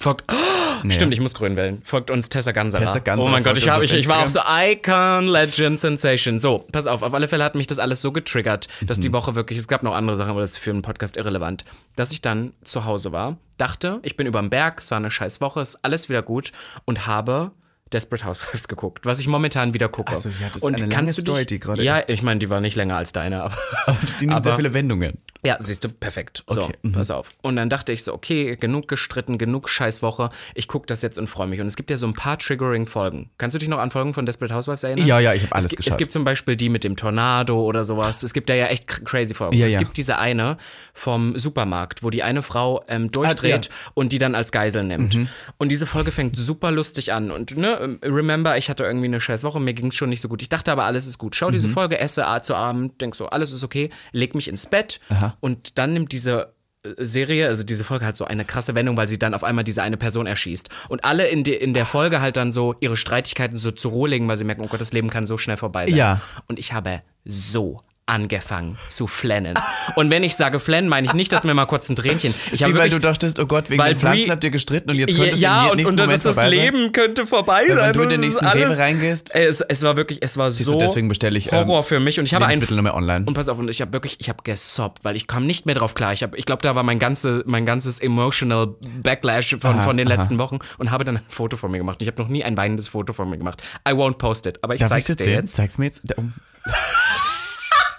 [0.00, 1.82] Folgt, oh, stimmt, ich muss grün wählen.
[1.84, 2.86] Folgt uns Tessa Gansala.
[2.86, 4.40] Tessa Gansala oh mein Gott, ich, hab, ich, ich war auch so.
[4.48, 6.38] Icon, Legend, Sensation.
[6.38, 9.02] So, pass auf, auf alle Fälle hat mich das alles so getriggert, dass Mhm.
[9.02, 11.64] die Woche wirklich, es gab noch andere Sachen, aber das ist für einen Podcast irrelevant,
[11.96, 15.40] dass ich dann zu Hause war, dachte, ich bin überm Berg, es war eine scheiß
[15.40, 16.52] Woche, ist alles wieder gut
[16.84, 17.50] und habe
[17.92, 20.12] Desperate Housewives geguckt, was ich momentan wieder gucke.
[20.12, 22.50] Also, ja, das ist und eine lange kannst du dich, gerade Ja, ich meine, die
[22.50, 23.54] war nicht länger als deine, aber
[24.20, 25.18] Die nimmt sehr Aber- viele Wendungen.
[25.44, 26.42] ja, siehst du, perfekt.
[26.48, 26.92] So, Okay, mhm.
[26.92, 27.34] pass auf.
[27.42, 30.30] Und dann dachte ich so, okay, genug gestritten, genug Scheißwoche.
[30.54, 31.60] Ich gucke das jetzt und freue mich.
[31.60, 33.30] Und es gibt ja so ein paar Triggering-Folgen.
[33.38, 35.06] Kannst du dich noch an Folgen von Desperate Housewives erinnern?
[35.06, 35.92] Ja, ja, ich habe alles es, geschaut.
[35.92, 38.22] Es gibt zum Beispiel die mit dem Tornado oder sowas.
[38.22, 39.56] Es gibt da ja echt cr- crazy Folgen.
[39.56, 39.78] Ja, es ja.
[39.80, 40.56] gibt diese eine
[40.92, 43.86] vom Supermarkt, wo die eine Frau ähm, durchdreht Ah, ja.
[43.86, 43.92] Mhm.
[43.94, 45.18] und die dann als Geisel nimmt.
[45.56, 47.30] Und diese Folge fängt super lustig an.
[47.30, 50.28] Und ne, remember, ich hatte irgendwie eine scheiß Woche, mir ging es schon nicht so
[50.28, 50.42] gut.
[50.42, 51.36] Ich dachte aber, alles ist gut.
[51.36, 51.52] Schau Mhm.
[51.52, 55.00] diese Folge, esse A zu Abend, denk so, alles ist okay, leg mich ins Bett
[55.40, 56.54] und dann nimmt diese
[56.84, 59.64] äh, Serie, also diese Folge hat so eine krasse Wendung, weil sie dann auf einmal
[59.64, 60.68] diese eine Person erschießt.
[60.88, 64.08] Und alle in, de, in der Folge halt dann so ihre Streitigkeiten so zur Ruhe
[64.10, 65.96] legen, weil sie merken, oh Gott, das Leben kann so schnell vorbei sein.
[65.96, 66.20] Ja.
[66.46, 69.54] Und ich habe so angefangen zu flennen.
[69.96, 72.34] Und wenn ich sage flennen, meine ich nicht, dass mir mal kurz ein Tränchen.
[72.52, 74.50] Ich habe Wie, weil du dachtest, oh Gott, wegen Weil den Pflanzen Brie- habt ihr
[74.50, 76.50] gestritten und jetzt könnte es ja, und, und Moment das sein?
[76.50, 77.92] Leben könnte vorbei Wenn sein.
[77.92, 79.34] du in den nächsten alles- reingehst?
[79.34, 82.18] Es, es war wirklich, es war du, so deswegen bestelle ich, ähm, Horror für mich.
[82.18, 83.24] Und ich habe ein Lebensmittel nur mehr online.
[83.26, 85.74] und pass auf, und ich habe wirklich, ich habe gesobbt, weil ich kam nicht mehr
[85.74, 86.12] drauf klar.
[86.12, 88.68] Ich, hab- ich glaube, da war mein, ganze, mein ganzes emotional
[89.02, 90.16] Backlash von, Aha, von den aha.
[90.16, 91.98] letzten Wochen und habe dann ein Foto von mir gemacht.
[92.00, 93.62] Ich habe noch nie ein weinendes Foto von mir gemacht.
[93.88, 95.54] I won't post it, aber ich Darf zeig's dir jetzt.
[95.54, 96.02] Zeig's mir jetzt.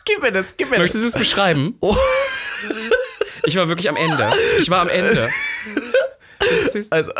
[0.09, 1.75] Da gib mir das, gib mir Möchtest du es beschreiben?
[1.81, 1.95] Oh.
[3.45, 4.29] Ich war wirklich am Ende.
[4.59, 5.29] Ich war am Ende.
[6.73, 6.91] Das.
[6.91, 7.11] Also,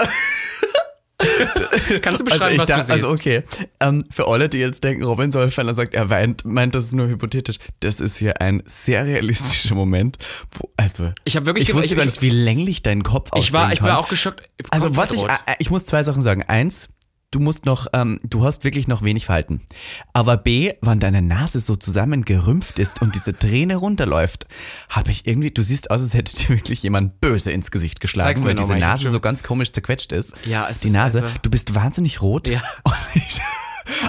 [2.01, 3.05] Kannst du also, beschreiben, ich was dachte, du siehst?
[3.05, 3.43] also okay,
[3.81, 6.85] ähm, für alle, die jetzt denken, Robin soll wenn er sagt, er weint, meint das
[6.85, 7.57] ist nur hypothetisch.
[7.81, 10.17] Das ist hier ein sehr realistischer Moment.
[10.51, 13.51] Wo, also, Ich hab wirklich ich wusste ich- gar nicht, wie länglich dein Kopf Ich
[13.53, 13.87] war, aussehen ich kann.
[13.89, 14.49] war auch geschockt.
[14.69, 15.29] Also was ich, rot.
[15.45, 16.43] äh, ich muss zwei Sachen sagen.
[16.47, 16.89] Eins,
[17.31, 19.61] du musst noch, ähm, du hast wirklich noch wenig Verhalten.
[20.13, 24.47] Aber B, wann deine Nase so zusammengerümpft ist und diese Träne runterläuft,
[24.89, 28.27] habe ich irgendwie, du siehst aus, als hätte dir wirklich jemand böse ins Gesicht geschlagen,
[28.27, 30.33] Zeig's weil diese Nase so ganz komisch zerquetscht ist.
[30.45, 32.47] Ja, es Die ist Nase, also- du bist wahnsinnig rot.
[32.47, 32.61] Ja.
[32.83, 33.39] Und ich,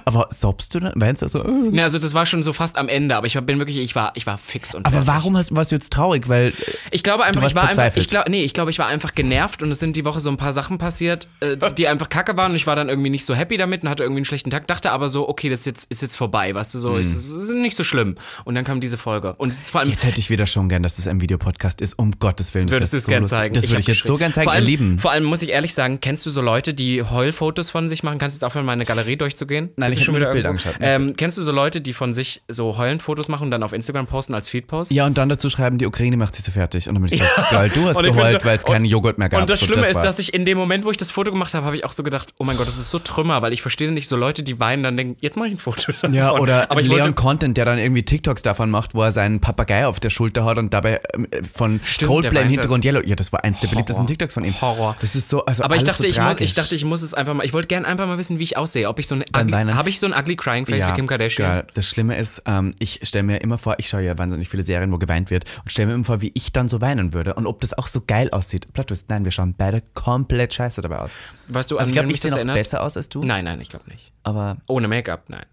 [0.04, 0.92] aber sobst du dann?
[0.96, 1.42] Weinst du so?
[1.44, 1.48] äh?
[1.70, 3.94] Ne, also das war schon so fast am Ende, aber ich war- bin wirklich, ich
[3.94, 5.08] war, ich war fix und Aber fertig.
[5.08, 6.28] warum hast, warst du jetzt traurig?
[6.28, 6.52] Weil
[6.90, 9.62] Ich glaube einfach, ich war einfach, ich glaube, nee, ich glaube, ich war einfach genervt
[9.62, 12.50] und es sind die Woche so ein paar Sachen passiert, äh, die einfach kacke waren
[12.52, 14.66] und ich war dann irgendwie nicht so happy damit und hatte irgendwie einen schlechten Tag,
[14.66, 17.30] dachte aber so, okay, das ist jetzt, ist jetzt vorbei, weißt du, so, es ist,
[17.30, 18.14] es ist nicht so schlimm.
[18.44, 20.68] Und dann kam diese Folge und es ist vor allem, jetzt hätte ich wieder schon
[20.68, 21.98] gern, dass das ein Videopodcast ist.
[21.98, 22.66] Um Gottes Willen.
[22.66, 23.54] das Würdest du es so gern zeigen?
[23.54, 24.98] Das würde ich jetzt so gern zeigen, vor ihr allem, Lieben.
[24.98, 28.18] Vor allem muss ich ehrlich sagen, kennst du so Leute, die Heulfotos von sich machen?
[28.18, 29.69] Kannst du jetzt aufhören, meine Galerie durchzugehen?
[29.76, 30.74] Nein, ich du hab mir das Bild angeschaut.
[30.80, 34.06] Ähm, kennst du so Leute, die von sich so Heulenfotos machen und dann auf Instagram
[34.06, 34.92] posten als Feedpost?
[34.92, 36.88] Ja, und dann dazu schreiben, die Ukraine macht sich so fertig.
[36.88, 39.28] Und dann bin ich so, geil, du hast geheult, so- weil es keinen Joghurt mehr
[39.28, 39.40] gab.
[39.40, 40.06] Und das Schlimme ist, war's.
[40.06, 42.02] dass ich in dem Moment, wo ich das Foto gemacht habe, habe ich auch so
[42.02, 44.60] gedacht, oh mein Gott, das ist so Trümmer, weil ich verstehe nicht so Leute, die
[44.60, 46.14] weinen, dann denken, jetzt mache ich ein Foto davon.
[46.14, 49.40] Ja, oder aber ich Leon Content, der dann irgendwie TikToks davon macht, wo er seinen
[49.40, 53.02] Papagei auf der Schulter hat und dabei ähm, von Stimmt, Coldplay im Hintergrund Yellow.
[53.04, 54.06] Ja, das war eins der beliebtesten.
[54.06, 54.60] TikToks von ihm.
[54.60, 54.96] Horror.
[55.00, 57.02] Das ist so, also aber ich alles dachte, so ich, muss, ich dachte, ich muss
[57.02, 58.88] es einfach mal, ich wollte gerne einfach mal wissen, wie ich aussehe.
[58.88, 59.24] Ob ich so eine
[59.68, 59.76] Weinen.
[59.76, 61.48] habe ich so ein ugly crying face wie Kim Kardashian?
[61.50, 61.66] Geil.
[61.74, 64.92] Das Schlimme ist, ähm, ich stelle mir immer vor, ich schaue ja wahnsinnig viele Serien,
[64.92, 67.46] wo geweint wird und stelle mir immer vor, wie ich dann so weinen würde und
[67.46, 68.72] ob das auch so geil aussieht.
[68.72, 71.10] Plot Twist, nein, wir schauen beide komplett scheiße dabei aus.
[71.48, 72.56] Weißt du, Also ich glaube, ich sehe noch erinnert?
[72.56, 74.12] besser aus als du, Nein, nein, ich glaube nicht.
[74.22, 75.44] aber Ohne Make-up, nein.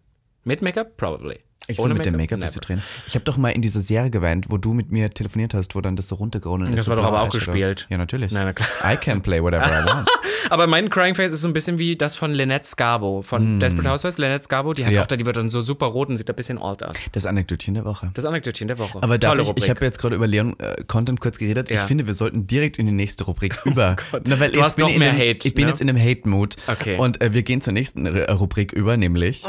[0.44, 0.96] Mit Make-up?
[0.98, 1.36] Probably.
[1.70, 2.82] Ich Ohne mit dem Make-up du drehen.
[3.08, 5.82] Ich habe doch mal in dieser Serie geweint, wo du mit mir telefoniert hast, wo
[5.82, 6.80] dann das so runtergeronnen ist.
[6.80, 7.88] Das war doch aber auch gespielt.
[7.90, 8.32] Ja, natürlich.
[8.32, 8.68] Nein, na klar.
[8.94, 10.08] I can play whatever I want.
[10.50, 13.90] Aber mein Crying Face ist so ein bisschen wie das von Lynette Scarbo, von Desperate
[13.90, 14.18] Housewives.
[14.18, 14.96] Lynette Scarbo, die hat Mm.
[14.96, 15.02] Ja.
[15.02, 17.08] auch da, die wird dann so super rot und sieht ein bisschen alt aus.
[17.12, 18.12] Das Anekdotchen der Woche.
[18.14, 19.00] Das Anekdötchen der Woche.
[19.02, 19.66] Aber darf Tolle ich, Rubrik.
[19.66, 21.70] ich habe jetzt gerade über Leon äh, Content kurz geredet.
[21.70, 21.84] Ich Ja.
[21.84, 23.98] Oh finde, wir sollten direkt in die nächste Rubrik über.
[24.26, 25.72] Na, weil Du hast noch ich mehr dem, Hate, Ich bin ne?
[25.72, 26.56] jetzt in einem Hate-Mood.
[26.68, 26.98] Okay.
[26.98, 29.44] Und äh, wir gehen zur nächsten Rubrik über, nämlich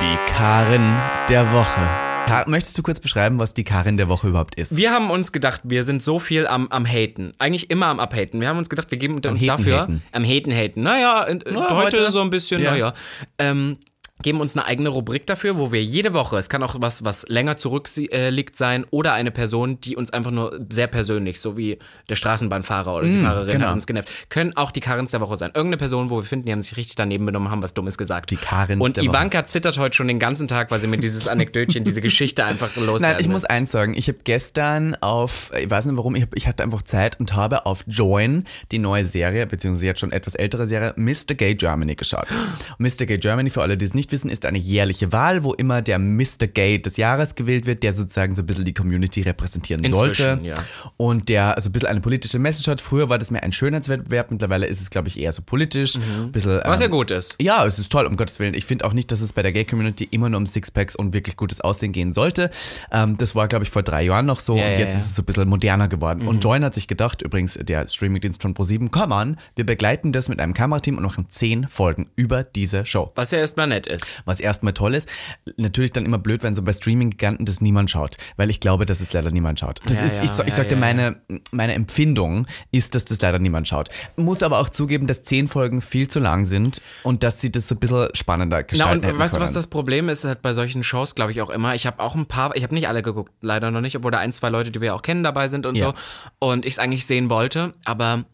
[0.00, 0.94] die Karin
[1.30, 1.53] der Woche.
[1.62, 4.76] Ka möchtest du kurz beschreiben, was die Karin der Woche überhaupt ist?
[4.76, 7.32] wir haben uns gedacht, wir sind so viel am, am Haten.
[7.38, 8.40] Eigentlich immer am Abhaten.
[8.40, 9.82] Wir haben uns gedacht, wir geben uns Haten, dafür.
[9.82, 10.02] haten.
[10.10, 10.82] am Haten, haten.
[10.82, 12.72] Naja, äh, heute, heute- so ein bisschen, Ja.
[12.72, 12.94] naja.
[13.38, 13.76] Ähm,
[14.22, 17.28] geben uns eine eigene Rubrik dafür, wo wir jede Woche, es kann auch was, was
[17.28, 22.16] länger zurückliegt sein, oder eine Person, die uns einfach nur sehr persönlich, so wie der
[22.16, 23.66] Straßenbahnfahrer oder die Fahrerin genau.
[23.66, 25.50] hat uns genervt, können auch die Karins der Woche sein.
[25.54, 28.30] Irgendeine Person, wo wir finden, die haben sich richtig daneben benommen, haben was Dummes gesagt.
[28.30, 29.10] Die Karins Und der Woche.
[29.10, 32.74] Ivanka zittert heute schon den ganzen Tag, weil sie mir dieses Anekdötchen, diese Geschichte einfach
[32.76, 33.94] loswerden Nein, ich muss eins sagen.
[33.94, 37.34] Ich habe gestern auf, ich weiß nicht warum, ich, hab, ich hatte einfach Zeit und
[37.34, 41.34] habe auf Join die neue Serie, beziehungsweise jetzt schon etwas ältere Serie, Mr.
[41.34, 42.26] Gay Germany geschaut.
[42.78, 43.06] Und Mr.
[43.06, 45.98] Gay Germany, für alle, die es nicht wissen, ist eine jährliche Wahl, wo immer der
[45.98, 46.46] Mr.
[46.52, 50.46] Gay des Jahres gewählt wird, der sozusagen so ein bisschen die Community repräsentieren Inzwischen, sollte.
[50.46, 50.54] ja.
[50.96, 52.80] Und der also ein bisschen eine politische Message hat.
[52.80, 55.96] Früher war das mehr ein Schönheitswettbewerb, mittlerweile ist es, glaube ich, eher so politisch.
[55.96, 56.60] Ein bisschen, Mhm.
[56.64, 57.36] Was ja ähm, gut ist.
[57.40, 58.54] ja, es ist toll, um Gottes Willen.
[58.54, 61.36] Ich finde auch nicht, dass es bei der Gay-Community immer nur um Sixpacks und wirklich
[61.36, 62.50] gutes Aussehen gehen sollte.
[62.92, 64.96] Ähm, das war, glaube ich, vor drei Jahren noch so Ja, und ja, jetzt ja.
[64.96, 65.00] Mhm.
[65.02, 66.26] ist es so ein bisschen moderner geworden.
[66.26, 70.28] Und Join hat sich gedacht, übrigens der Streamingdienst von ProSieben, come on, wir begleiten das
[70.28, 73.12] mit einem Kamerateam und machen zehn Folgen über diese Show.
[73.14, 73.93] Was ja erstmal nett ist.
[74.24, 75.08] Was erstmal toll ist,
[75.56, 79.00] natürlich dann immer blöd, wenn so bei Streaming-Giganten das niemand schaut, weil ich glaube, dass
[79.00, 79.80] es leider niemand schaut.
[79.86, 81.16] Das Ja, ist, ich, ja, sagte, ja, meine,
[81.52, 83.88] meine Empfindung ist, dass das leider niemand schaut.
[84.16, 87.68] Muss aber auch zugeben, dass zehn Folgen viel zu lang sind und dass sie das
[87.68, 90.42] so ein bisschen spannender Na gestalten und hätten weißt du, was das Problem ist halt
[90.42, 91.74] bei solchen Shows, glaube ich auch immer.
[91.74, 94.18] Ich habe auch ein paar, ich habe nicht alle geguckt, leider noch nicht, obwohl da
[94.18, 95.94] ein, zwei Leute, die wir auch kennen, dabei sind und so.
[96.38, 98.24] Und ich es eigentlich sehen wollte, aber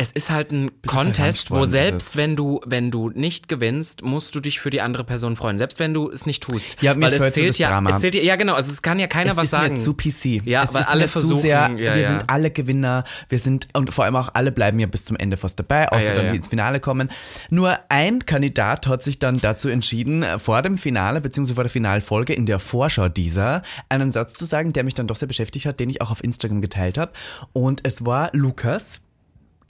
[0.00, 4.32] es ist halt ein Contest, wo ist selbst wenn du, wenn du nicht gewinnst, musst
[4.32, 5.58] du dich für die andere Person freuen.
[5.58, 6.80] Selbst wenn du es nicht tust.
[6.80, 7.90] Ja, mir weil es zählt das ja, Drama.
[7.90, 9.74] es zählt ja, ja genau, also es kann ja keiner es was ist sagen.
[9.74, 10.46] Mir zu PC.
[10.46, 12.08] Ja, es weil ist alle versuchen- Sehr, ja, wir ja.
[12.10, 13.02] sind alle Gewinner.
[13.28, 16.04] Wir sind und vor allem auch alle bleiben ja bis zum Ende fast dabei, außer
[16.04, 17.10] ja, dann die ins Finale kommen.
[17.50, 22.34] Nur ein Kandidat hat sich dann dazu entschieden, vor dem Finale beziehungsweise vor der Finalfolge
[22.34, 25.80] in der Vorschau dieser einen Satz zu sagen, der mich dann doch sehr beschäftigt hat,
[25.80, 27.10] den ich auch auf Instagram geteilt habe.
[27.52, 29.00] Und es war Lukas.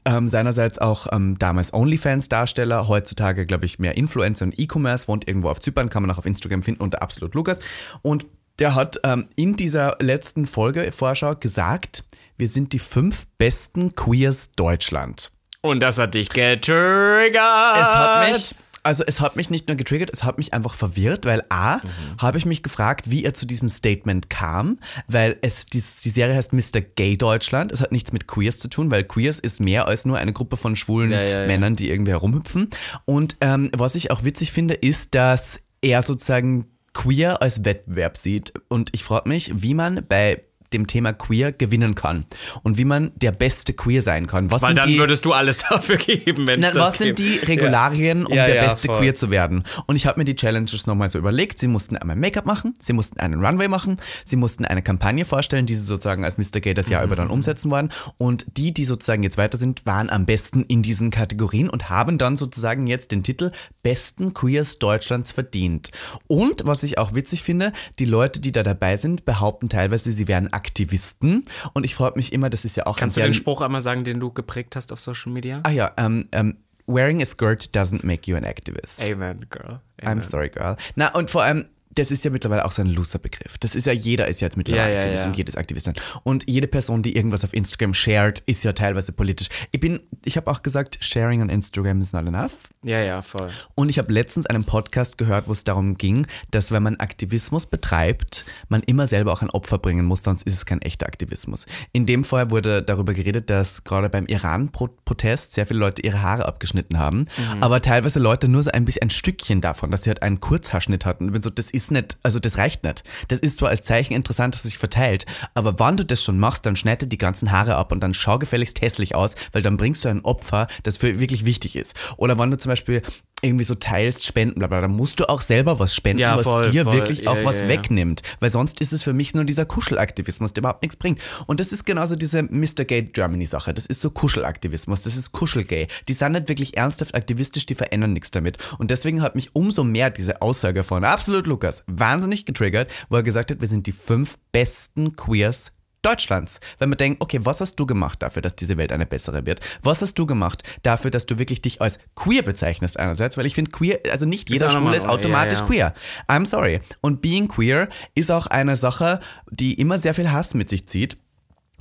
[0.08, 5.50] Ähm, seinerseits auch ähm, damals OnlyFans-Darsteller, heutzutage, glaube ich, mehr Influencer und E-Commerce, wohnt irgendwo
[5.50, 7.58] auf Zypern, kann man auch auf Instagram finden unter Absolut Lukas.
[8.00, 8.24] Und
[8.58, 12.04] der hat ähm, in dieser letzten Folge Vorschau gesagt,
[12.38, 15.30] wir sind die fünf besten Queers Deutschland.
[15.60, 17.36] Und das hat dich getriggert.
[17.76, 21.24] Es hat mich, also es hat mich nicht nur getriggert, es hat mich einfach verwirrt,
[21.26, 21.80] weil A,
[22.18, 26.34] habe ich mich gefragt, wie er zu diesem Statement kam, weil es, die, die Serie
[26.34, 26.80] heißt Mr.
[26.80, 30.18] Gay Deutschland, es hat nichts mit Queers zu tun, weil Queers ist mehr als nur
[30.18, 31.46] eine Gruppe von schwulen Ja, ja, ja.
[31.46, 32.70] Männern, die irgendwie herumhüpfen.
[33.04, 38.52] Und ähm, was ich auch witzig finde, ist, dass er sozusagen queer als Wettbewerb sieht.
[38.68, 42.26] Und ich frage mich, wie man bei dem Thema queer gewinnen kann
[42.62, 44.50] und wie man der beste queer sein kann.
[44.50, 47.32] Was Weil sind dann die, würdest du alles dafür geben, wenn das was sind die
[47.32, 47.48] gibt.
[47.48, 48.98] Regularien, um Ja, der ja, beste voll.
[48.98, 49.62] Queer zu werden?
[49.86, 51.58] Und ich habe mir die Challenges nochmal so überlegt.
[51.58, 55.66] Sie mussten einmal Make-up machen, sie mussten einen Runway machen, sie mussten eine Kampagne vorstellen,
[55.66, 56.60] die sie sozusagen als Mr.
[56.60, 57.18] Gay das Jahr über Mhm.
[57.18, 57.88] dann umsetzen wollen.
[58.18, 62.18] Und die, die sozusagen jetzt weiter sind, waren am besten in diesen Kategorien und haben
[62.18, 63.50] dann sozusagen jetzt den Titel
[63.82, 65.90] Besten Queers Deutschlands verdient.
[66.26, 70.28] Und was ich auch witzig finde, die Leute, die da dabei sind, behaupten teilweise, sie
[70.28, 71.44] wären Aktivisten.
[71.72, 74.02] Und ich frage mich immer, das ist ja auch Kannst du den Spruch einmal sagen,
[74.02, 75.60] den du geprägt hast auf Social Media?
[75.62, 76.56] Ah ja, ähm, ähm,
[76.88, 79.00] wearing a skirt doesn't make you an activist.
[79.08, 79.80] Amen, girl.
[80.00, 80.22] I'm Amen.
[80.22, 80.76] sorry, girl.
[80.96, 83.58] Na, und vor allem, das ist ja mittlerweile auch so ein loser Begriff.
[83.58, 85.30] Das ist ja, jeder ist ja jetzt mittlerweile Ja, ja, Aktivist ja.
[85.30, 85.94] und jedes Aktivistin.
[86.22, 89.48] Und jede Person, die irgendwas auf Instagram shared, ist ja teilweise politisch.
[89.72, 92.68] Ich bin, ich habe auch gesagt, sharing on Instagram is not enough.
[92.82, 93.48] Ja, ja, voll.
[93.74, 97.66] Und ich habe letztens einen Podcast gehört, wo es darum ging, dass wenn man Aktivismus
[97.66, 101.66] betreibt, man immer selber auch ein Opfer bringen muss, sonst ist es kein echter Aktivismus.
[101.92, 106.46] In dem Fall wurde darüber geredet, dass gerade beim Iran-Protest sehr viele Leute ihre Haare
[106.46, 107.26] abgeschnitten haben,
[107.60, 111.04] aber teilweise Leute nur so ein bisschen ein Stückchen davon, dass sie halt einen Kurzhaarschnitt
[111.04, 111.26] hatten.
[111.26, 113.02] Ich bin so, das ist nicht, also das reicht nicht.
[113.28, 116.38] Das ist zwar als Zeichen interessant, dass es sich verteilt, aber wann du das schon
[116.38, 119.76] machst, dann schneide die ganzen Haare ab und dann schau gefälligst hässlich aus, weil dann
[119.76, 121.94] bringst du ein Opfer, das für wirklich wichtig ist.
[122.16, 123.02] Oder wenn du zum Beispiel
[123.42, 126.42] irgendwie so teilst, spenden, bla bla, dann musst du auch selber was spenden, Ja, was
[126.44, 126.94] voll, dir voll.
[126.94, 128.22] wirklich Ja, auch ja, was wegnimmt.
[128.40, 131.20] Weil sonst ist es für mich nur dieser Kuschelaktivismus, der überhaupt nichts bringt.
[131.46, 132.84] Und das ist genauso diese Mr.
[132.84, 133.72] Gay Germany Sache.
[133.74, 135.86] Das ist so Kuschelaktivismus, das ist Kuschelgay.
[136.08, 138.58] Die sind nicht wirklich ernsthaft aktivistisch, die verändern nichts damit.
[138.78, 143.22] Und deswegen hat mich umso mehr diese Aussage von Absolut Lukas wahnsinnig getriggert, wo er
[143.22, 145.72] gesagt hat, wir sind die fünf besten Queers
[146.02, 146.60] Deutschlands.
[146.78, 149.60] Wenn man denkt, okay, was hast du gemacht dafür, dass diese Welt eine bessere wird?
[149.82, 153.36] Was hast du gemacht dafür, dass du wirklich dich als queer bezeichnest einerseits?
[153.36, 155.66] Weil ich finde queer, also nicht jeder Schwule ist oh, ja, automatisch ja.
[155.66, 155.94] queer.
[156.28, 156.80] I'm sorry.
[157.00, 161.18] Und being queer ist auch eine Sache, die immer sehr viel Hass mit sich zieht.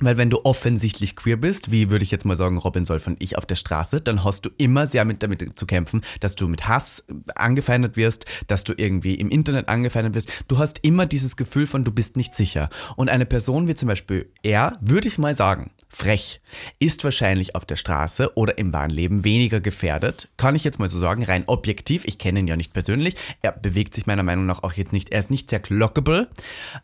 [0.00, 3.20] Weil wenn du offensichtlich queer bist, wie würde ich jetzt mal sagen, Robin Solf und
[3.20, 6.46] ich auf der Straße, dann hast du immer sehr mit damit zu kämpfen, dass du
[6.48, 10.44] mit Hass angefeindet wirst, dass du irgendwie im Internet angefeindet wirst.
[10.46, 12.68] Du hast immer dieses Gefühl von, du bist nicht sicher.
[12.96, 16.40] Und eine Person wie zum Beispiel er, würde ich mal sagen, frech,
[16.78, 20.28] ist wahrscheinlich auf der Straße oder im wahren Leben weniger gefährdet.
[20.36, 22.04] Kann ich jetzt mal so sagen, rein objektiv.
[22.04, 23.16] Ich kenne ihn ja nicht persönlich.
[23.42, 25.10] Er bewegt sich meiner Meinung nach auch jetzt nicht.
[25.10, 26.28] Er ist nicht sehr clockable.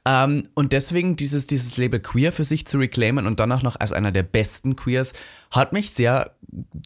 [0.04, 3.78] Ähm, und deswegen dieses, dieses Label Queer für sich zu reclaimen und dann auch noch
[3.78, 5.12] als einer der besten Queers
[5.52, 6.34] hat mich sehr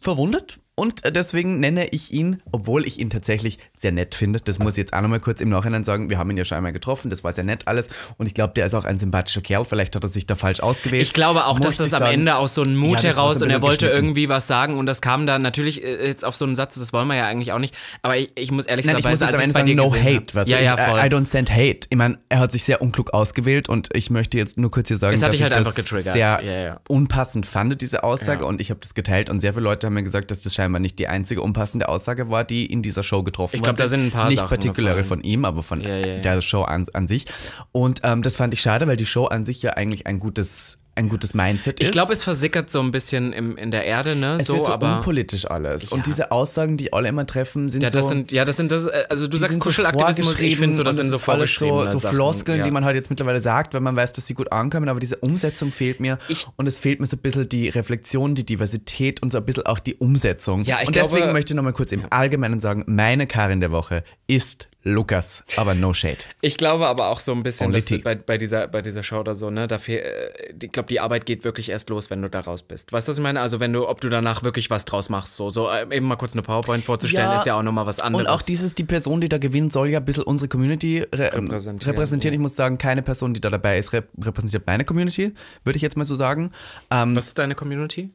[0.01, 4.39] verwundert und deswegen nenne ich ihn, obwohl ich ihn tatsächlich sehr nett finde.
[4.39, 6.09] Das muss ich jetzt auch nochmal kurz im Nachhinein sagen.
[6.09, 7.89] Wir haben ihn ja schon einmal getroffen, das war sehr nett alles.
[8.17, 9.65] Und ich glaube, der ist auch ein sympathischer Kerl.
[9.65, 11.03] Vielleicht hat er sich da falsch ausgewählt.
[11.03, 12.13] Ich glaube auch, dass das am sagen.
[12.13, 14.85] Ende aus so einem Mut Ja, heraus so und er wollte irgendwie was sagen und
[14.85, 17.51] das kam dann natürlich äh, jetzt auf so einen Satz, das wollen wir ja eigentlich
[17.51, 17.75] auch nicht.
[18.01, 20.05] Aber ich, ich muss ehrlich Nein, ich muss sagen, jetzt am als Ende ich sagen,
[20.05, 20.33] no hate.
[20.33, 20.99] Was ja, ja, I, voll.
[20.99, 21.79] I don't send hate.
[21.89, 24.97] Ich meine, er hat sich sehr unklug ausgewählt und ich möchte jetzt nur kurz hier
[24.97, 26.13] sagen, Es hat dass dich halt ich einfach das getriggert.
[26.13, 26.79] sehr Ja, ja.
[26.87, 30.03] unpassend fand, diese Aussage und ich habe das geteilt und sehr viele Leute haben mir
[30.03, 33.55] gesagt, dass das scheinbar nicht die einzige unpassende Aussage war, die in dieser Show getroffen
[33.55, 35.21] Ich glaub, worden da sind ein paar Nicht Sachen partikulare gefallen.
[35.21, 36.19] von ihm, aber von ja, ja.
[36.19, 37.25] der Show an, an sich.
[37.71, 40.78] Und ähm, das fand ich schade, weil die Show an sich ja eigentlich ein gutes,
[40.99, 41.87] ein gutes Mindset ist.
[41.87, 44.35] Ich glaube, es versickert so ein bisschen im, in der Erde, ne?
[44.39, 44.97] es so, wird so aber.
[44.97, 45.83] unpolitisch alles.
[45.83, 45.89] Ja.
[45.91, 48.09] Und diese Aussagen, die alle immer treffen, sind Ja, das so...
[48.09, 50.83] sind, ja, das sind das, äh, also du sagst sind so Kuschelaktivismus, ich finde so,
[50.83, 52.15] das sind so vorgeschriebene so, so Sachen.
[52.15, 52.65] Floskeln, ja.
[52.65, 55.15] die man halt jetzt mittlerweile sagt, wenn man weiß, dass sie gut ankommen, aber diese
[55.17, 59.21] Umsetzung fehlt mir Ich- und es fehlt mir so ein bisschen die Reflexion, die Diversität
[59.23, 60.61] und so ein bisschen auch die Umsetzung.
[60.63, 63.71] Ja, ich und deswegen glaube- möchte ich nochmal kurz im Allgemeinen sagen, meine Karin der
[63.71, 66.19] Woche ist Lukas, aber no shade.
[66.39, 69.35] Ich glaube aber auch so ein bisschen, dass bei, bei, dieser, bei dieser Show oder
[69.35, 72.29] so, ne, da fehl, äh, ich glaube, die Arbeit geht wirklich erst los, wenn du
[72.29, 72.93] da raus bist.
[72.93, 73.41] Weißt du, was ich meine?
[73.41, 76.15] Also wenn du, ob du danach wirklich was draus machst, so, so äh, eben mal
[76.15, 78.25] kurz eine PowerPoint vorzustellen, Ja, ist ja auch nochmal was anderes.
[78.25, 81.31] Und auch dieses, die Person, die da gewinnt, soll ja ein bisschen unsere Community re
[81.33, 82.33] ähm, Repräsentieren, repräsentieren.
[82.33, 85.33] Ich muss sagen, keine Person, die da dabei ist, rep repräsentiert meine Community,
[85.65, 86.51] würde ich jetzt mal so sagen.
[86.89, 88.11] Ähm, was ist deine Community?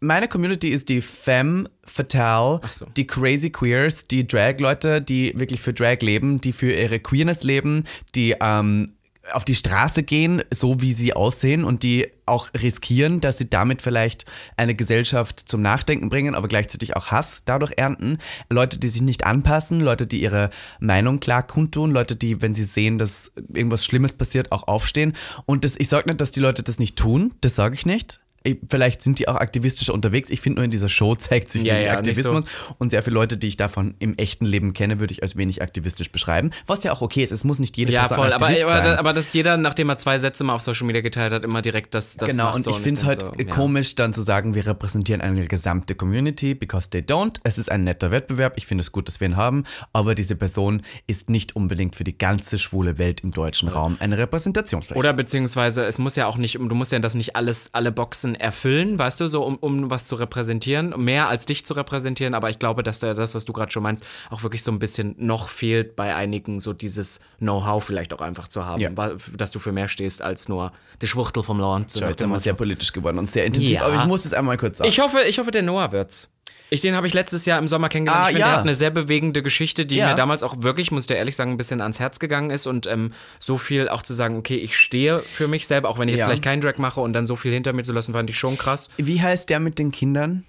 [0.00, 2.86] Meine Community ist die Femme Fatale, so.
[2.96, 7.84] die Crazy Queers, die Drag-Leute, die wirklich für Drag leben, die für ihre Queerness leben,
[8.14, 8.92] die ähm,
[9.32, 13.82] auf die Straße gehen, so wie sie aussehen und die auch riskieren, dass sie damit
[13.82, 14.24] vielleicht
[14.56, 18.18] eine Gesellschaft zum Nachdenken bringen, aber gleichzeitig auch Hass dadurch ernten.
[18.48, 22.64] Leute, die sich nicht anpassen, Leute, die ihre Meinung klar kundtun, Leute, die, wenn sie
[22.64, 25.14] sehen, dass irgendwas Schlimmes passiert, auch aufstehen.
[25.46, 28.20] Und das, ich sage nicht, dass die Leute das nicht tun, das sage ich nicht.
[28.48, 30.30] Ich- Vielleicht sind die auch aktivistischer unterwegs.
[30.30, 32.44] Ich finde nur in dieser Show zeigt sich Ja, wenig ja, Aktivismus.
[32.78, 35.62] Und sehr viele Leute, die ich davon im echten Leben kenne, würde ich als wenig
[35.62, 36.50] aktivistisch beschreiben.
[36.66, 37.30] Was ja auch okay ist.
[37.30, 40.18] Es muss nicht jede Ja, Person voll, aber, Aktivist aber, dass jeder, nachdem er zwei
[40.18, 42.70] Sätze mal auf Social Media geteilt hat, immer direkt das, das genau, und so.
[42.70, 46.90] ich finde es halt so, komisch, dann zu sagen, wir repräsentieren eine gesamte Community, because
[46.90, 47.36] they don't.
[47.44, 50.36] Es ist ein netter Wettbewerb, ich finde es gut, dass wir ihn haben, aber diese
[50.36, 54.98] Person ist nicht unbedingt für die ganze schwule Welt im deutschen Raum eine Repräsentationsfläche.
[54.98, 58.34] Oder beziehungsweise es muss ja auch nicht, du musst ja das nicht alles, alle Boxen
[58.40, 62.50] erfüllen, weißt du, so um, um was zu repräsentieren, mehr als dich zu repräsentieren, aber
[62.50, 65.14] ich glaube, dass da das, was du gerade schon meinst, auch wirklich so ein bisschen
[65.18, 68.90] noch fehlt bei einigen, so dieses Know-how vielleicht auch einfach zu haben, Ja.
[69.36, 70.72] dass du für mehr stehst als nur
[71.02, 71.90] die Schwuchtel vom Land.
[71.90, 73.82] So Ja, nach jetzt sind wir sehr politisch geworden und sehr intensiv, Ja.
[73.86, 74.88] aber ich muss es einmal kurz sagen.
[74.88, 76.30] Ich hoffe, ich hoffe, der Noah wird's.
[76.70, 78.24] Ich, den habe ich letztes Jahr im Sommer kennengelernt.
[78.26, 78.46] Ah, ich finde, ja.
[78.48, 80.10] der hat eine sehr bewegende Geschichte, die Ja.
[80.10, 82.66] mir damals auch wirklich, muss ich dir ehrlich sagen, ein bisschen ans Herz gegangen ist.
[82.66, 86.08] Und ähm, so viel auch zu sagen, okay, ich stehe für mich selber, auch wenn
[86.08, 86.26] ich jetzt Ja.
[86.26, 88.58] vielleicht keinen Drag mache und dann so viel hinter mir zu lassen, fand ich schon
[88.58, 88.88] krass.
[88.98, 90.44] Wie heißt der mit den Kindern?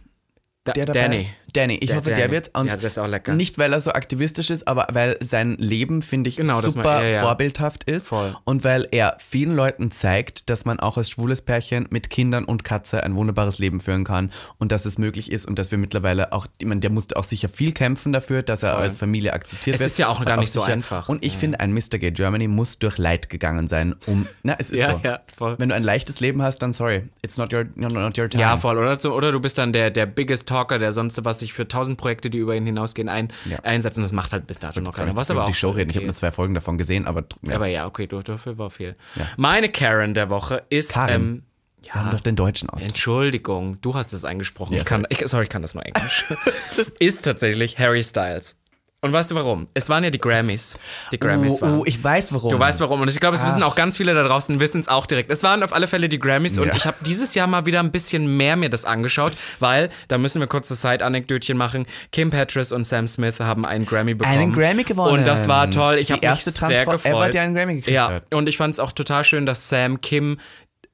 [0.66, 1.22] Da, Der dabei Danny.
[1.22, 1.30] Ist?
[1.54, 1.76] Danny.
[1.76, 2.32] Ich Der hoffe, der Danny.
[2.34, 2.50] wird's.
[2.54, 3.34] Und Ja, das ist auch lecker.
[3.36, 7.04] Nicht, weil er so aktivistisch ist, aber weil sein Leben, finde ich, Genau, super mein-
[7.06, 7.22] ja, ja.
[7.22, 8.08] vorbildhaft ist.
[8.08, 8.36] Voll.
[8.44, 12.64] Und weil er vielen Leuten zeigt, dass man auch als schwules Pärchen mit Kindern und
[12.64, 16.34] Katze ein wunderbares Leben führen kann und dass es möglich ist und dass wir mittlerweile
[16.34, 18.82] auch, ich meine, der musste auch sicher viel kämpfen dafür, dass er Voll.
[18.84, 19.90] als Familie akzeptiert Es wird.
[19.92, 21.10] ist ja auch gar nicht so sicher- einfach.
[21.10, 21.98] Und ich finde, ein Mr.
[22.00, 25.02] Gay Germany muss durch Leid gegangen sein, um, na, es ist Ja, so.
[25.04, 25.56] ja, voll.
[25.58, 28.42] Wenn du ein leichtes Leben hast, dann sorry, it's not your, not your time.
[28.42, 28.78] Ja, voll.
[28.78, 31.68] Oder, so, oder du bist dann der, der Biggest Talker, der sonst was sich für
[31.68, 33.60] tausend Projekte, die über ihn hinausgehen, ein, Ja.
[33.64, 33.98] einsetzt.
[33.98, 35.12] Und das macht halt bis dato noch keiner.
[35.12, 35.90] ich Was aber auch die Show reden.
[35.90, 37.56] Ich okay habe nur zwei Folgen davon gesehen, aber ja.
[37.56, 38.96] Aber ja, okay, dafür war viel.
[39.38, 40.98] Meine Karen der Woche ist.
[41.08, 41.44] Ähm,
[41.82, 42.90] wir haben doch den deutschen Ausdruck.
[42.90, 44.74] Entschuldigung, du hast es eingesprochen.
[44.74, 46.26] Ja, ich kann, ich, sorry, ich kann das nur Englisch.
[47.00, 48.60] ist tatsächlich Harry Styles.
[49.02, 49.68] Und weißt du warum?
[49.74, 50.78] Es waren ja die Grammys.
[51.14, 51.80] Die Grammys Oh, waren.
[51.80, 52.50] oh, ich weiß warum.
[52.52, 53.00] Du weißt warum.
[53.00, 53.68] Und ich glaube, es wissen Ach.
[53.68, 55.32] auch ganz viele da draußen, wissen es auch direkt.
[55.32, 56.76] Es waren auf alle Fälle die Grammys und Ja.
[56.76, 60.42] ich habe dieses Jahr mal wieder ein bisschen mehr mir das angeschaut, weil, da müssen
[60.42, 61.86] wir kurz das Side-Anekdötchen machen.
[62.12, 64.38] Kim Petras und Sam Smith haben einen Grammy bekommen.
[64.38, 65.20] Einen Grammy gewonnen.
[65.20, 65.96] Und das war toll.
[65.98, 67.06] Ich habe mich erste sehr gefreut.
[67.06, 68.36] ever, die einen Grammy gekriegt ja, hat.
[68.36, 70.40] und ich fand es auch total schön, dass Sam Kim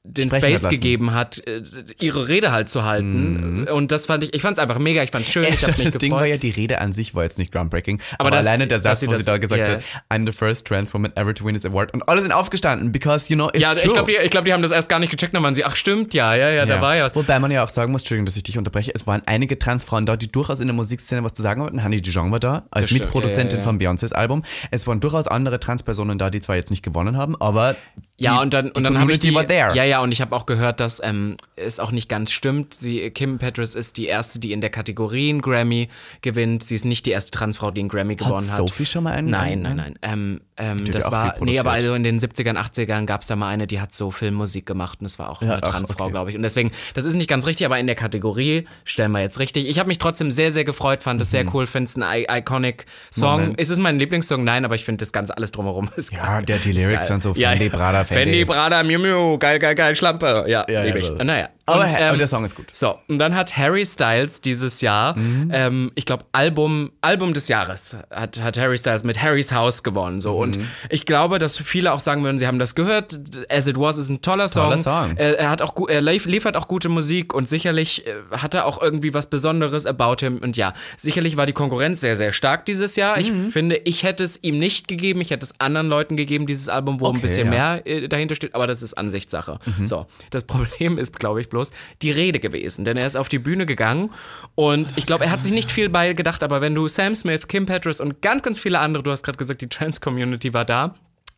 [0.07, 0.75] den Sprechen Space lassen.
[0.75, 1.61] gegeben hat, äh,
[1.99, 3.67] ihre Rede halt zu halten.
[3.67, 5.71] Und das fand ich, ich fand es einfach mega, ich fand es schön, ich habe
[5.73, 6.19] das mich Ding gefreut.
[6.19, 8.99] war ja, die Rede an sich war jetzt nicht groundbreaking, aber, das- alleine der Satz,
[9.01, 9.67] sie wo sie das- da gesagt ja.
[9.75, 12.91] hat, I'm the first trans woman ever to win this award und alle sind aufgestanden,
[12.91, 13.83] because, you know, it's ja, true.
[13.87, 15.65] ich glaube, die, ich glaub, die haben das erst gar nicht gecheckt, dann waren sie,
[15.65, 17.15] ach stimmt, ja, ja, ja, da war ja was.
[17.15, 20.05] Wobei man ja auch sagen muss, Entschuldigung, dass ich dich unterbreche, es waren einige Transfrauen
[20.05, 21.83] da, die durchaus in der Musikszene was zu sagen hatten.
[21.83, 23.63] Honey Dijon war da, als Das Mitproduzentin ja, ja, ja.
[23.63, 24.43] von Beyoncés Album.
[24.71, 27.75] Es waren durchaus andere Transpersonen da, die zwar jetzt nicht gewonnen haben, aber
[28.17, 29.31] Ja, die- und dann, und dann habe ich die.
[29.31, 32.73] Ja, ja, und ich habe auch gehört, dass ähm, es auch nicht ganz stimmt.
[32.73, 35.89] Sie, Kim Petras ist die erste, die in der Kategorie einen Grammy
[36.21, 36.63] gewinnt.
[36.63, 38.57] Sie ist nicht die erste Transfrau, die einen Grammy gewonnen hat.
[38.57, 39.29] Sophie schon mal einen?
[39.29, 39.99] Nein, nein, nein.
[40.01, 43.49] Ähm, ähm, das war, nee, aber also in den 70ern, 80ern gab es da mal
[43.49, 46.11] eine, die hat so Filmmusik gemacht und das war auch Ja, eine ach, Transfrau, okay.
[46.13, 46.37] glaube ich.
[46.37, 49.67] Und deswegen, das ist nicht ganz richtig, aber in der Kategorie stellen wir jetzt richtig.
[49.67, 52.85] Ich habe mich trotzdem sehr, sehr gefreut, fand es sehr cool, finde es ein iconic
[53.11, 53.33] Song.
[53.33, 53.41] Mhm.
[53.41, 53.59] Moment.
[53.59, 54.45] Ist es mein Lieblingssong?
[54.45, 56.45] Nein, aber ich finde das Ganze alles drumherum ist Ja, geil.
[56.45, 57.69] der, die Lyrics sind so Fendi, ja.
[57.69, 58.31] Prada, Fendi.
[58.31, 60.45] Fendi, Prada, Miu Miu, geil, geil, geil, Schlampe.
[60.47, 61.11] Ja, Ja, ja, ich.
[61.11, 61.49] Naja.
[61.67, 62.67] Aber, Und, aber ähm, der Song ist gut.
[62.71, 65.49] so, und dann hat Harry Styles dieses Jahr, Mhm.
[65.51, 70.19] ähm, ich glaube, Album, Album des Jahres hat, hat Harry Styles mit Harry's House gewonnen.
[70.19, 70.33] So.
[70.33, 70.39] Mhm.
[70.41, 73.19] Und ich glaube, dass viele auch sagen würden, sie haben das gehört.
[73.49, 74.65] As It Was ist ein toller Song.
[74.69, 75.17] Toller Song.
[75.17, 78.67] Er, er, hat auch, er lief- liefert auch gute Musik und sicherlich äh, hat er
[78.67, 80.37] auch irgendwie was Besonderes about him.
[80.37, 83.17] Und ja, sicherlich war die Konkurrenz sehr, sehr stark dieses Jahr.
[83.17, 83.49] Ich Mhm.
[83.49, 85.19] finde, ich hätte es ihm nicht gegeben.
[85.19, 87.77] Ich hätte es anderen Leuten gegeben, dieses Album, wo ein Okay, bisschen ja.
[87.77, 87.83] Mhm.
[87.83, 88.53] mehr äh, dahinter steht.
[88.53, 89.57] Aber das ist Ansichtssache.
[89.83, 92.83] So, das Problem ist, glaube ich, bloß die Rede gewesen.
[92.85, 94.09] Denn er ist auf die Bühne gegangen
[94.55, 96.43] und ich glaube, er hat sich nicht viel bei gedacht.
[96.43, 99.37] Aber wenn du Sam Smith, Kim Petras und ganz, ganz viele andere, du hast gerade
[99.37, 100.95] gesagt, die Trans-Community war da.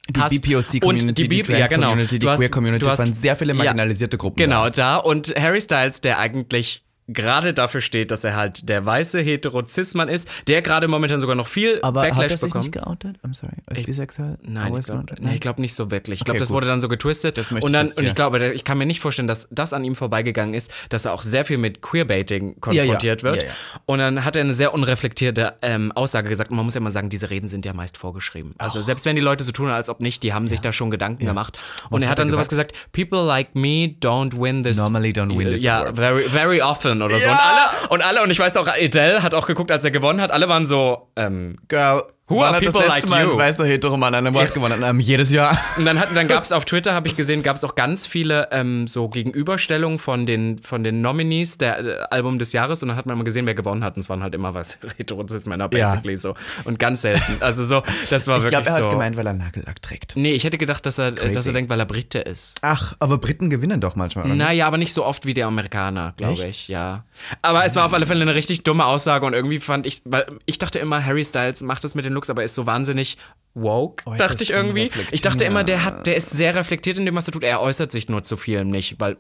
[0.10, 1.82] Die hast- BPOC-Community, und die, die B- ja, genau.
[1.88, 4.38] Trans-Community, die hast- Queer-Community, du es waren sehr viele ja, marginalisierte Gruppen.
[4.38, 4.70] Genau, da.
[4.72, 4.96] da.
[4.98, 10.30] Und Harry Styles, der eigentlich gerade dafür steht, dass er halt der weiße hetero-cis-Mann ist,
[10.48, 12.66] der gerade momentan sogar noch viel Aber hat Backlash er sich bekommt.
[12.66, 13.18] nicht geoutet?
[13.26, 13.54] I'm sorry.
[13.68, 14.38] Als bisexuell?
[14.44, 16.20] Nein, ich glaube nee, ich glaub nicht so wirklich.
[16.20, 16.56] Ich glaube, Okay, das gut.
[16.56, 17.38] wurde dann so getwistet.
[17.38, 19.48] Das möchte und ich dann, jetzt und ich glaube, ich kann mir nicht vorstellen, dass
[19.52, 23.34] das an ihm vorbeigegangen ist, dass er auch sehr viel mit Queerbaiting konfrontiert Ja, ja.
[23.36, 23.44] wird.
[23.44, 23.50] Ja.
[23.86, 26.52] Und dann hat er eine sehr unreflektierte ähm, Aussage gesagt.
[26.52, 28.54] Und man muss ja mal sagen, diese Reden sind ja meist vorgeschrieben.
[28.58, 30.92] Also selbst wenn die Leute so tun, als ob nicht, die haben sich da schon
[30.92, 31.58] Gedanken gemacht.
[31.90, 34.78] Und er hat hat dann er sowas gesagt, people like me don't win this.
[34.78, 37.26] Normally don't win this Ja, very, very often oder so.
[37.28, 37.40] Und Ja.
[37.40, 40.32] alle, und alle, und ich weiß auch, Adele hat auch geguckt, als er gewonnen hat,
[40.32, 43.32] alle waren so, ähm, Girl, Who are das people letzte like Mal you?
[43.34, 44.84] ein weißer Hetero-Mann an einem Wort gewonnen?
[44.84, 45.58] Ähm, jedes Jahr.
[45.78, 48.06] Und dann, hat- dann gab es auf Twitter, habe ich gesehen, gab es auch ganz
[48.06, 52.90] viele ähm, so Gegenüberstellungen von den, von den Nominees der äh, Album des Jahres und
[52.90, 53.96] dann hat man immer gesehen, wer gewonnen hat.
[53.96, 55.90] Und es waren halt immer was Hetero-Cis-Männer, Ja.
[55.90, 56.36] basically so.
[56.66, 57.38] Und ganz selten.
[57.40, 58.90] Also so, das war Ich wirklich glaube, er hat so.
[58.90, 60.18] gemeint, weil er Nagellack trägt.
[60.18, 61.50] nee, ich hätte gedacht, dass er, äh, dass Crazy.
[61.50, 62.58] er denkt, weil er Brite ist.
[62.62, 64.36] Ach, aber Briten gewinnen doch manchmal, oder?
[64.36, 67.06] Naja, aber nicht so oft wie der Amerikaner, glaube ich, ja.
[67.42, 70.26] Aber es war auf alle Fälle eine richtig dumme Aussage und irgendwie fand ich, weil
[70.46, 73.18] ich dachte immer, Harry Styles macht das mit den Looks, aber er ist so wahnsinnig
[73.54, 74.92] woke, Äußerst dachte ich irgendwie.
[75.12, 77.44] Ich dachte immer, der hat, der ist sehr reflektiert in dem, was er tut.
[77.44, 79.18] Er äußert sich nur zu vielem nicht, weil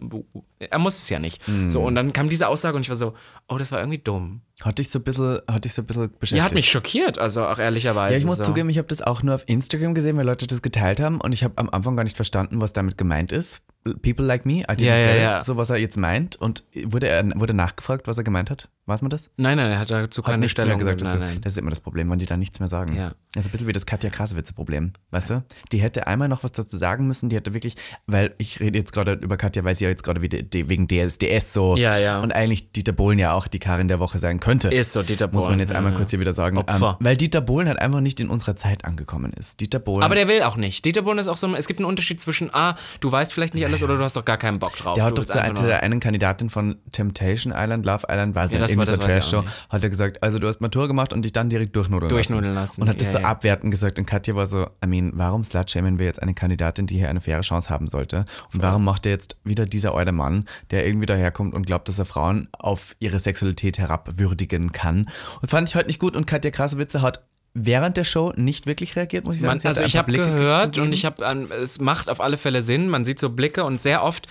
[0.59, 1.45] er muss es ja nicht.
[1.47, 1.69] Hm.
[1.69, 3.13] So, und dann kam diese Aussage und ich war so,
[3.49, 4.41] oh, das war irgendwie dumm.
[4.63, 6.37] Hat dich so ein bisschen, hat dich so ein bisschen beschäftigt.
[6.37, 8.13] Ja, hat mich schockiert, also auch ehrlicherweise.
[8.13, 8.43] Ja, ich muss so.
[8.43, 11.31] zugeben, ich habe das auch nur auf Instagram gesehen, weil Leute das geteilt haben und
[11.33, 13.61] ich habe am Anfang gar nicht verstanden, was damit gemeint ist.
[14.01, 15.43] People like me, I Ja, ja, ja.
[15.43, 18.67] so was er jetzt meint und wurde er wurde nachgefragt, was er gemeint hat.
[18.85, 19.29] Weiß man das?
[19.37, 21.13] Nein, nein, er hat dazu Hat keine mehr Stellung gesagt gesagt.
[21.15, 21.23] dazu.
[21.23, 21.41] Nein, nein.
[21.41, 22.95] Das ist immer das Problem, wenn die da nichts mehr sagen.
[22.95, 23.13] Ja.
[23.33, 25.43] Das ist ein bisschen wie das Katja Krasowitz-Problem, weißt du?
[25.71, 27.75] Die hätte einmal noch was dazu sagen müssen, die hätte wirklich,
[28.07, 31.75] weil ich rede jetzt gerade über Katja, weil sie ja jetzt gerade wegen DSDS so
[31.77, 32.19] Ja, ja.
[32.21, 34.69] und eigentlich Dieter Bohlen ja auch die Karin der Woche sein könnte.
[34.69, 35.43] Ist so, Dieter Bohlen.
[35.43, 35.97] Muss man jetzt ja, einmal ja.
[35.99, 36.57] kurz hier wieder sagen.
[36.67, 39.59] Ähm, weil Dieter Bohlen halt einfach nicht in unserer Zeit angekommen ist.
[39.59, 40.03] Dieter Bohlen.
[40.03, 40.83] Aber der will auch nicht.
[40.85, 43.65] Dieter Bohlen ist auch so, es gibt einen Unterschied zwischen, ah, du weißt vielleicht nicht
[43.65, 44.95] alles oder du hast doch gar keinen Bock drauf.
[44.95, 48.59] Der hat doch zu einer, der einen Kandidatin von Temptation Island, Love Island, weiß Ja,
[48.59, 51.23] nicht, das war- das auch Trash-Show, hat er gesagt, also du hast Matur gemacht und
[51.23, 52.81] dich dann direkt durchnudeln, Durchnudeln lassen.
[52.81, 53.25] lassen, Und hat das ja, so ja.
[53.25, 56.95] abwertend gesagt und Katja war so, I mean, warum slutshamen wir jetzt eine Kandidatin, die
[56.97, 58.25] hier eine faire Chance haben sollte?
[58.53, 61.99] Und warum macht er jetzt wieder dieser alte Mann, der irgendwie daherkommt und glaubt, dass
[61.99, 65.09] er Frauen auf ihre Sexualität herabwürdigen kann?
[65.41, 68.95] Und fand ich halt nicht gut und Katja Krasowitze hat während der Show nicht wirklich
[68.95, 69.59] reagiert, muss ich sagen.
[69.61, 70.87] Man, also ich habe Blicke gehört gegeben.
[70.87, 71.23] und ich habe,
[71.55, 72.87] es macht auf alle Fälle Sinn.
[72.87, 74.27] Man sieht so Blicke und sehr oft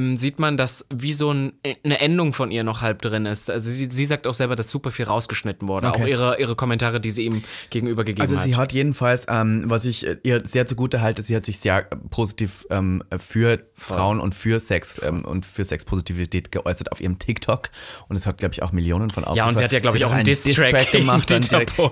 [0.00, 1.52] ähm, sieht man, dass wie so ein,
[1.84, 3.50] eine Endung von ihr noch halb drin ist.
[3.50, 5.88] Also sie, sie sagt auch selber, dass super viel rausgeschnitten wurde.
[5.88, 6.02] Okay.
[6.02, 8.44] Auch ihre, ihre Kommentare, die sie ihm gegenüber gegeben Also hat.
[8.44, 11.90] sie hat jedenfalls, ähm, was ich äh, ihr sehr zugute halte, sie hat sich sehr
[11.92, 17.18] äh, positiv ähm, für Frauen und für Sex ähm, und für Sexpositivität geäußert auf ihrem
[17.18, 17.70] TikTok
[18.08, 20.04] und es hat, glaube ich, auch Millionen von Ja, und sie hat ja, glaube ich,
[20.04, 21.30] auch einen Diss-Track gemacht.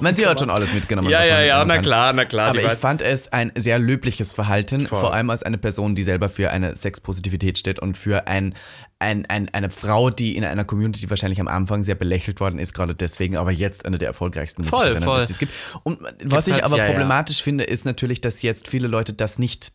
[0.00, 1.10] Meine, sie hat schon alles mitgenommen.
[1.10, 4.86] Ja, ja, ja, na klar, na klar, Aber ich fand es ein sehr löbliches Verhalten,
[4.86, 5.00] Voll.
[5.00, 8.54] vor allem als eine Person, die selber für eine Sexpositivität steht und für ein,
[8.98, 12.72] ein, ein, eine Frau, die in einer Community wahrscheinlich am Anfang sehr belächelt worden ist,
[12.72, 15.26] gerade deswegen, aber jetzt eine der erfolgreichsten Voll, voll.
[15.26, 15.52] die es gibt.
[15.82, 16.90] Und was ich halt- aber ja, ja.
[16.90, 19.72] problematisch finde, ist natürlich, dass jetzt viele Leute das nicht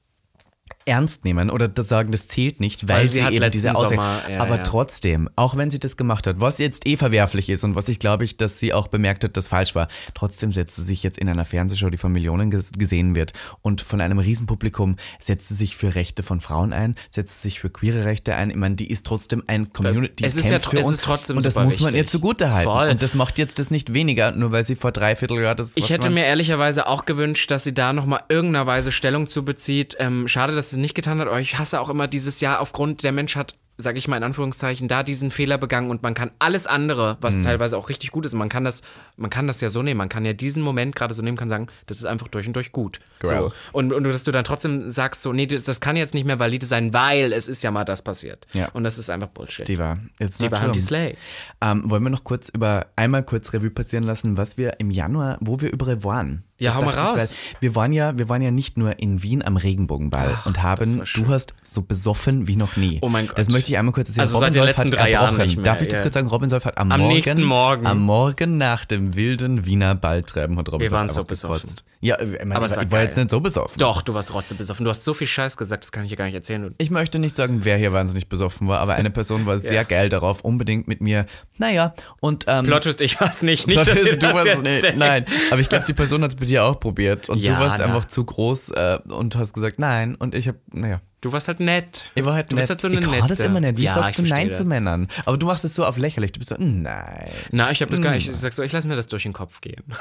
[0.86, 3.96] ernst nehmen oder das sagen, das zählt nicht, weil, Weil sie sie, eben diese Aussage.
[3.96, 4.64] Ja, aber ja.
[4.64, 8.00] trotzdem, auch wenn sie das gemacht hat, was jetzt eh verwerflich ist und was ich
[8.00, 11.18] glaube ich, dass sie auch bemerkt hat, dass falsch war, trotzdem setzt sie sich jetzt
[11.18, 15.56] in einer Fernsehshow, die von Millionen ges gesehen wird und von einem Riesenpublikum setzt sie
[15.56, 18.50] sich für Rechte von Frauen ein, setzt sie sich für queere Rechte ein.
[18.50, 21.04] Ich meine, die ist trotzdem ein Community, die es ist ja für es uns ist
[21.04, 22.10] trotzdem und das muss man ihr wichtig.
[22.10, 22.70] zugute halten.
[22.70, 22.90] Voll.
[22.90, 25.90] Und das macht jetzt das nicht weniger, nur weil sie vor drei Vierteljahr das Ich
[25.90, 29.96] hätte mir ehrlicherweise auch gewünscht, dass sie da nochmal irgendeiner Weise Stellung zu bezieht.
[30.00, 33.04] Ähm, schade, dass es nicht getan hat, aber ich hasse auch immer dieses Jahr aufgrund,
[33.04, 36.30] der Mensch hat sage ich mal in Anführungszeichen, da diesen Fehler begangen und man kann
[36.38, 37.42] alles andere, was Mhm.
[37.42, 38.84] teilweise auch richtig gut ist, man kann das,
[39.18, 41.50] man kann das ja so nehmen, man kann ja diesen Moment gerade so nehmen, kann
[41.50, 43.00] sagen, das ist einfach durch und durch gut.
[43.24, 43.52] So.
[43.72, 46.38] Und, und dass du dann trotzdem sagst, so, nee, das, das kann jetzt nicht mehr
[46.38, 48.46] valide sein, weil es ist ja mal das passiert.
[48.54, 48.70] Ja.
[48.74, 49.68] Und das ist einfach Bullshit.
[49.68, 50.68] Diva, it's Die war true.
[50.68, 51.18] Hunty Slay.
[51.60, 55.40] Ähm, wollen wir noch kurz über, einmal kurz Revue passieren lassen, was wir im Januar,
[55.42, 56.44] wo wir überall waren.
[56.64, 57.16] Ja, hau mal ich, raus.
[57.32, 60.64] weil Wir waren ja, wir waren ja nicht nur in Wien am Regenbogenball und das
[60.64, 63.00] haben, du hast so besoffen wie noch nie.
[63.02, 63.38] Oh mein Gott.
[63.38, 64.22] Das möchte ich einmal kurz erzählen.
[64.28, 66.02] Also seit den letzten drei Jahren nicht mehr, Darf ich das ja.
[66.04, 66.28] kurz sagen?
[66.28, 67.86] Robin Solf hat am, Am Morgen, nächsten Morgen.
[67.88, 71.62] am Morgen nach dem wilden Wiener Balltreiben hat Robin Wir waren so besoffen.
[71.62, 71.86] gekotzt.
[72.06, 73.78] Ja, ich, meine, Aber ich, es war war jetzt nicht so besoffen.
[73.78, 74.84] Doch, du warst rotze besoffen.
[74.84, 76.76] Du hast so viel Scheiß gesagt, das kann ich dir gar nicht erzählen.
[76.78, 80.10] Ich möchte nicht sagen, wer hier wahnsinnig besoffen war, aber eine Person war sehr geil
[80.10, 81.26] darauf, unbedingt mit mir,
[81.58, 83.68] naja, und ähm, Plot Twist, ich war's nicht.
[83.68, 84.98] Nicht, Plot dass ihr du das warst jetzt nicht, denkt.
[85.00, 87.60] nein, aber ich glaube, die Person hat es bei dir auch probiert und Ja, du
[87.62, 87.86] warst na.
[87.86, 91.00] einfach zu groß äh, und hast gesagt nein und ich habe, naja.
[91.22, 92.12] Du warst halt nett.
[92.16, 92.64] Ich war halt du nett.
[92.64, 93.28] bist halt so eine ich nette.
[93.30, 93.78] das immer nicht.
[93.78, 94.58] Wie ja, sagst du Nein das.
[94.58, 95.08] zu Männern?
[95.24, 96.34] Aber du machst es so auf lächerlich.
[96.34, 97.30] Du bist so, nein.
[97.52, 98.18] Na, ich habe das gar Hm.
[98.18, 98.30] nicht.
[98.30, 99.84] Ich sag so, ich lasse mir das durch den Kopf gehen.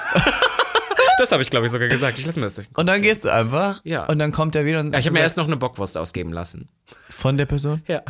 [1.19, 2.19] das habe ich, glaube ich, sogar gesagt.
[2.19, 2.69] Ich lasse mir das durch.
[2.75, 4.07] Und dann gehst du einfach Ja.
[4.07, 6.33] und dann kommt er wieder und Ja, ich habe mir erst noch eine Bockwurst ausgeben
[6.33, 6.69] lassen.
[7.09, 7.83] von der Person?
[7.87, 8.03] Ja.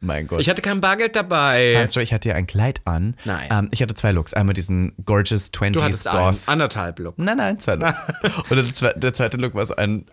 [0.00, 0.40] Mein Gott.
[0.40, 1.74] Ich hatte kein Bargeld dabei.
[1.76, 3.16] Fun Story, ich hatte ja ein Kleid an.
[3.24, 3.48] Nein.
[3.50, 4.34] Ähm, ich hatte zwei Looks.
[4.34, 6.38] Einmal diesen gorgeous 20s Du hattest einen, Goth.
[6.46, 7.18] anderthalb Look.
[7.18, 7.94] Nein, nein, zwei Looks.
[8.50, 10.04] Und der zweite Look war so ein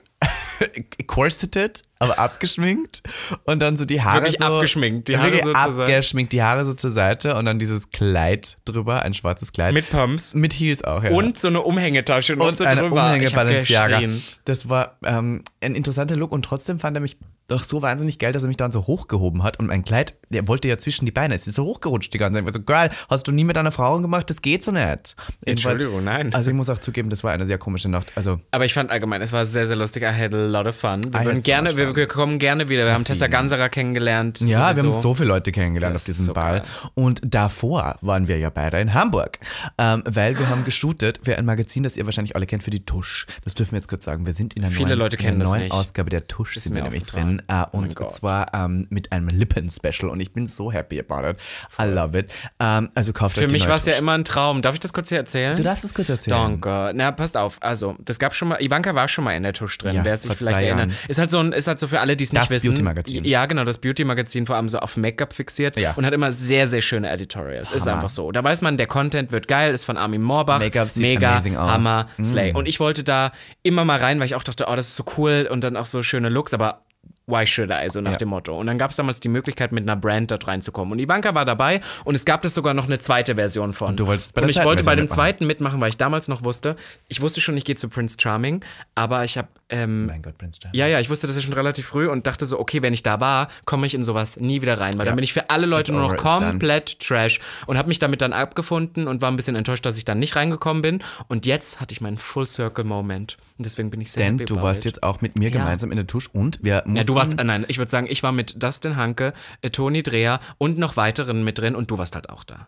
[1.07, 3.03] corseted, aber abgeschminkt
[3.45, 5.81] und dann so die Haare Wirklich so abgeschminkt, die Haare so zur Seite.
[5.81, 9.89] abgeschminkt, die Haare so zur Seite und dann dieses Kleid drüber, ein schwarzes Kleid Mit
[9.89, 10.33] Pumps.
[10.33, 11.11] mit Heels auch, ja.
[11.11, 13.05] Und so eine Umhängetasche noch und so eine drüber.
[13.05, 14.01] Umhänge Balenciaga.
[14.45, 17.17] Das war ähm, ein interessanter Look und trotzdem fand er mich
[17.47, 20.47] doch so wahnsinnig geil, dass er mich dann so hochgehoben hat und mein Kleid, der
[20.47, 22.41] wollte ja zwischen die Beine, es ist so hochgerutscht die ganze Zeit.
[22.43, 24.29] Ich war so, geil, hast du nie mit einer Frau gemacht?
[24.29, 25.15] Das geht so nicht.
[25.45, 26.33] Entschuldigung, nein.
[26.33, 28.11] Also ich muss auch zugeben, das war eine sehr komische Nacht.
[28.15, 30.03] Also Aber ich fand allgemein, es war sehr, sehr lustig.
[30.03, 31.13] I had a lot of fun.
[31.13, 32.85] Wir, würden so gerne, wir, wir kommen gerne wieder.
[32.85, 34.39] Wir haben Tessa Ganserer kennengelernt.
[34.41, 34.95] Ja, wir sowieso.
[34.95, 36.59] haben so viele Leute kennengelernt Das auf diesem so Ball.
[36.59, 36.67] geil.
[36.95, 39.39] Und davor waren wir ja beide in Hamburg,
[39.77, 42.85] ähm, weil wir haben geshootet für ein Magazin, das ihr wahrscheinlich alle kennt, für die
[42.85, 43.25] Tusch.
[43.43, 44.25] Das dürfen wir jetzt kurz sagen.
[44.25, 45.73] Wir sind in einer Viele neuen, Leute kennen das neuen nicht.
[45.73, 47.32] Ausgabe der Tusch Ist sind wir nämlich aufgefallen.
[47.37, 47.41] Drin.
[47.47, 48.13] Äh, Oh und Gott.
[48.13, 51.37] zwar ähm, mit einem Lippen-Special und ich bin so happy about it.
[51.79, 52.31] I love it.
[52.59, 54.61] Ähm, also kauft Für mich war es ja immer ein Traum.
[54.61, 55.55] Darf ich das kurz hier erzählen?
[55.55, 56.37] Du darfst es kurz erzählen.
[56.61, 56.91] Danke.
[56.95, 57.57] Na, passt auf.
[57.61, 60.17] Also, das gab schon mal, Ivanka war schon mal in der Tusch drin, Ja, wer
[60.17, 60.91] sich vielleicht erinnert.
[61.07, 62.69] Ist halt so ein, ist halt so für alle, die es Das nicht wissen.
[62.69, 63.23] Beauty-Magazin.
[63.25, 65.93] Ja, genau, das Beauty-Magazin vor allem so auf Make-up fixiert Ja.
[65.93, 67.71] und hat immer sehr, sehr schöne Editorials.
[67.71, 67.95] Ist Hammer.
[67.97, 68.31] einfach so.
[68.31, 70.59] Da weiß man, der Content wird geil, ist von Armin Morbach.
[70.59, 71.69] Make-up sieht Mega, amazing aus.
[71.69, 71.73] Mm.
[71.73, 72.53] Hammer, Slay.
[72.53, 73.31] Und ich wollte da
[73.63, 75.85] immer mal rein, weil ich auch dachte, oh, das ist so cool und dann auch
[75.85, 76.81] so schöne Looks, aber
[77.25, 78.17] why should I, so nach Ja.
[78.17, 78.57] dem Motto.
[78.59, 80.91] Und dann gab es damals die Möglichkeit, mit einer Brand dort reinzukommen.
[80.91, 83.89] Und Ivanka war dabei und es gab das sogar noch eine zweite Version von.
[83.89, 85.15] Und du wolltest bei und der ich zweiten wollte bei dem mitmachen.
[85.15, 86.75] zweiten mitmachen, weil ich damals noch wusste,
[87.07, 88.63] ich wusste schon, ich gehe zu Prince Charming,
[88.95, 90.79] aber ich habe, ähm, Mein Gott, Prince Charming.
[90.79, 93.03] ja, ja, ich wusste das ja schon relativ früh und dachte so, okay, wenn ich
[93.03, 95.65] da war, komme ich in sowas nie wieder rein, weil dann bin ich für alle
[95.65, 99.35] Leute It's nur noch komplett Trash und habe mich damit dann abgefunden und war ein
[99.35, 101.03] bisschen enttäuscht, dass ich dann nicht reingekommen bin.
[101.27, 104.61] Und jetzt hatte ich meinen Full Circle Moment und deswegen bin ich sehr Denn du
[104.61, 105.59] warst jetzt auch mit mir Ja.
[105.59, 106.95] gemeinsam in der Tusch und wir mussten...
[106.95, 110.03] Ja, du warst, äh, nein, ich würde sagen, ich war mit Dustin Hanke, äh, Toni
[110.03, 112.67] Dreher und noch weiteren mit drin und du warst halt auch da.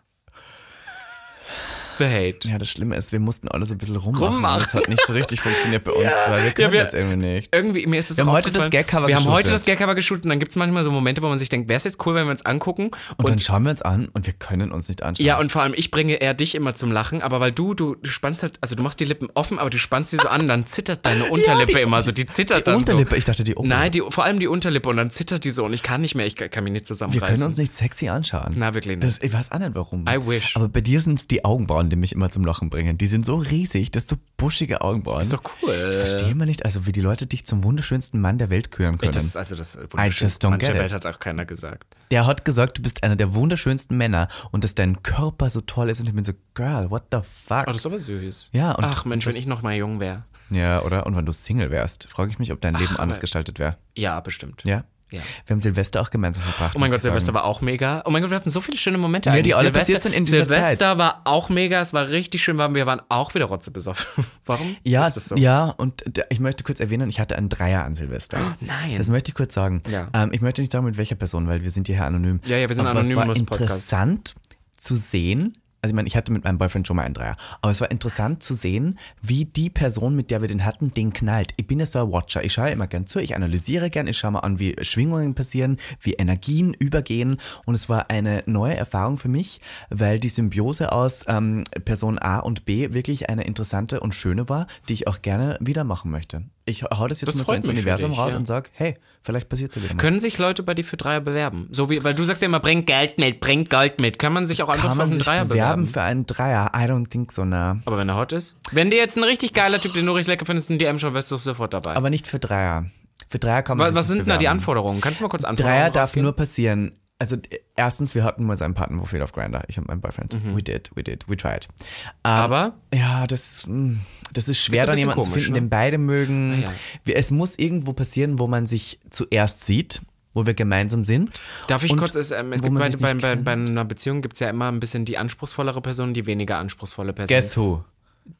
[1.98, 2.48] The Hate.
[2.48, 4.34] Ja, das Schlimme ist, wir mussten alles ein bisschen rummachen.
[4.34, 4.60] Rummachen.
[4.62, 6.44] Das hat nicht so richtig funktioniert bei uns zwei.
[6.44, 7.54] Wir können wir- das irgendwie nicht.
[7.54, 8.70] Irgendwie, mir ist das Wir haben heute das.
[8.70, 11.28] Gagcover Wir haben heute das Gagcover geshootet und dann gibt es manchmal so Momente, wo
[11.28, 12.90] man sich denkt, wäre es jetzt cool, wenn wir uns angucken.
[13.16, 15.24] Und, dann schauen wir uns an und wir können uns nicht anschauen.
[15.26, 17.94] Ja, und vor allem, ich bringe eher dich immer zum Lachen, aber weil du, du,
[17.94, 20.48] du spannst halt, also du machst die Lippen offen, aber du spannst sie so an,
[20.48, 23.52] dann zittert deine Unterlippe die- immer so, die zittert die dann Unterlippe, ich dachte die
[23.52, 23.58] so.
[23.58, 23.78] Oberlippe.
[23.80, 26.14] Nein, die, vor allem die Unterlippe und dann zittert die so und ich kann nicht
[26.14, 27.34] mehr, ich kann mich nicht wir zusammenreißen.
[27.34, 28.54] können uns nicht sexy anschauen.
[28.56, 29.04] Na, wirklich nicht.
[29.04, 30.04] Das, ich weiß auch nicht warum.
[30.08, 30.56] I wish.
[30.56, 32.98] Aber bei dir sind es die Augenbrauen, die mich immer zum Lachen bringen.
[32.98, 35.20] Die sind so riesig, das sind so buschige Augenbrauen.
[35.20, 35.74] ist doch cool.
[35.90, 38.98] Ich verstehe immer nicht, also wie die Leute dich zum wunderschönsten Mann der Welt küren
[38.98, 39.12] können.
[39.12, 39.76] Das ist also das
[40.18, 40.80] just don't manche get it.
[40.82, 41.84] Welt hat auch keiner gesagt.
[42.10, 45.90] der hat gesagt, du bist einer der wunderschönsten Männer und dass dein Körper so toll
[45.90, 47.62] ist und ich bin so, girl, what the fuck?
[47.62, 48.50] Oh, das ist aber süß.
[48.52, 50.24] Ja, Ach Mensch, das- wenn ich noch mal jung wäre.
[50.50, 51.06] Ja, oder?
[51.06, 53.76] Und wenn du Single wärst, frage ich mich, ob dein Leben aber- anders gestaltet wäre.
[53.96, 54.62] Ja, bestimmt.
[54.64, 54.84] Ja?
[55.12, 55.20] Ja.
[55.46, 56.74] Wir haben Silvester auch gemeinsam verbracht.
[56.74, 57.00] Oh mein Gott.
[57.00, 58.02] Silvester war auch mega.
[58.06, 59.30] Oh mein Gott, wir hatten so viele schöne Momente.
[59.30, 62.42] Ja, die alle Silvester, passiert sind in dieser Silvester war auch mega, es war richtig
[62.42, 64.24] schön, weil wir waren auch wieder rotzebesoffen.
[64.46, 65.36] Warum Ja, ist das so?
[65.36, 68.38] ja, und ich möchte kurz erwähnen, ich hatte einen Dreier an Silvester.
[68.60, 68.98] nein.
[68.98, 69.80] Das möchte ich kurz sagen.
[69.88, 70.08] Ja.
[70.12, 72.40] Ähm, ich möchte nicht sagen, mit welcher Person, weil wir sind hierher anonym.
[72.44, 74.34] Ja, ja, wir sind Aber es war interessant
[74.76, 77.70] zu sehen, also ich meine, ich hatte mit meinem Boyfriend schon mal einen Dreier, aber
[77.70, 81.54] es war interessant zu sehen, wie die Person, mit der wir den hatten, den knallt.
[81.56, 84.18] Ich bin ja so ein Watcher, ich schaue immer gern zu, ich analysiere gern, ich
[84.18, 89.16] schaue mal an, wie Schwingungen passieren, wie Energien übergehen und es war eine neue Erfahrung
[89.16, 94.12] für mich, weil die Symbiose aus ähm, Person A und B wirklich eine interessante und
[94.12, 96.42] schöne war, die ich auch gerne wieder machen möchte.
[96.64, 98.38] Ich hau das jetzt Das mal so ins Universum dich, raus ja.
[98.38, 98.96] und sag, hey,
[99.26, 100.00] Vielleicht passiert es ja wieder mal.
[100.00, 101.66] Können sich Leute bei dir für Dreier bewerben?
[101.72, 104.20] So wie, weil du sagst ja immer, bring Geld mit, bring Geld mit.
[104.20, 105.86] Kann man sich auch einfach für einen Dreier bewerben bewerben?
[105.88, 106.70] für einen Dreier?
[106.76, 107.78] I don't think so, na.
[107.86, 108.56] Aber wenn er hot ist?
[108.70, 111.12] Wenn dir jetzt ein richtig geiler Typ, den du richtig lecker findest, ein DM schon
[111.12, 111.96] wärst du sofort dabei.
[111.96, 112.86] Aber nicht für Dreier.
[113.28, 114.58] Für Dreier kann man was was sind da die bewerben.
[114.58, 115.00] Anforderungen?
[115.00, 116.92] Kannst du mal kurz Anforderungen Dreier darf nur passieren.
[117.18, 117.36] Also
[117.76, 119.62] erstens, wir hatten mal so ein Partnerprofil auf Grinder.
[119.68, 120.38] Ich und mein Boyfriend.
[120.54, 121.66] We did, we did, we tried.
[121.66, 122.12] Ähm, Mhm.
[122.24, 123.96] Aber ja, das, mh,
[124.34, 125.60] das ist schwer, ein dann jemanden zu komisch, finden, ne?
[125.62, 126.64] den beide mögen.
[126.66, 126.72] Ah,
[127.06, 127.14] ja.
[127.14, 130.02] Es muss irgendwo passieren, wo man sich zuerst sieht,
[130.34, 131.40] wo wir gemeinsam sind.
[131.68, 134.40] darf ich kurz, es, ähm, es gibt bei, bei, bei, bei einer Beziehung gibt es
[134.40, 137.34] ja immer ein bisschen die anspruchsvollere Person, die weniger anspruchsvolle Person.
[137.34, 137.82] Guess who?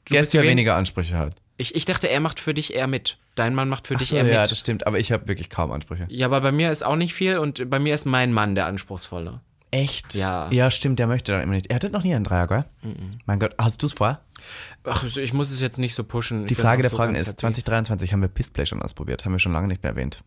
[0.04, 1.40] Guess, bist die wer wen- weniger Ansprüche hat.
[1.58, 3.18] Ich, ich dachte, er macht für dich eher mit.
[3.34, 4.50] Dein Mann macht für dich So, eher ja, mit.
[4.50, 6.06] das stimmt, aber ich habe wirklich kaum Ansprüche.
[6.10, 8.66] Ja, aber bei mir ist auch nicht viel und bei mir ist mein Mann der
[8.66, 9.40] Anspruchsvolle.
[9.70, 10.14] Echt?
[10.14, 10.48] Ja.
[10.50, 11.66] Ja, stimmt, der möchte dann immer nicht.
[11.66, 12.64] Er hatte noch nie einen Dreier, gell?
[13.26, 14.20] Mein Gott, hast du es vor?
[14.84, 16.46] Ach, ich muss es jetzt nicht so pushen.
[16.46, 19.66] Die Frage der Fragen ist, 2023 haben wir Pissplay schon ausprobiert, haben wir schon lange
[19.68, 20.22] nicht mehr erwähnt.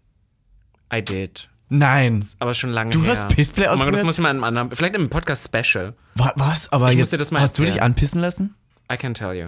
[0.94, 1.48] I did.
[1.70, 2.26] Nein.
[2.40, 3.12] Aber schon lange Du her.
[3.12, 4.06] hast Pissplay Oh mein Gott, das ausprobiert?
[4.08, 5.94] muss ich mal in einem anderen, vielleicht im Podcast-Special.
[6.16, 6.72] Wa- Was?
[6.74, 7.86] Aber Ich muss jetzt dir das mal hast du dich erzählen.
[7.86, 8.56] anpissen lassen?
[8.92, 9.48] I can tell you.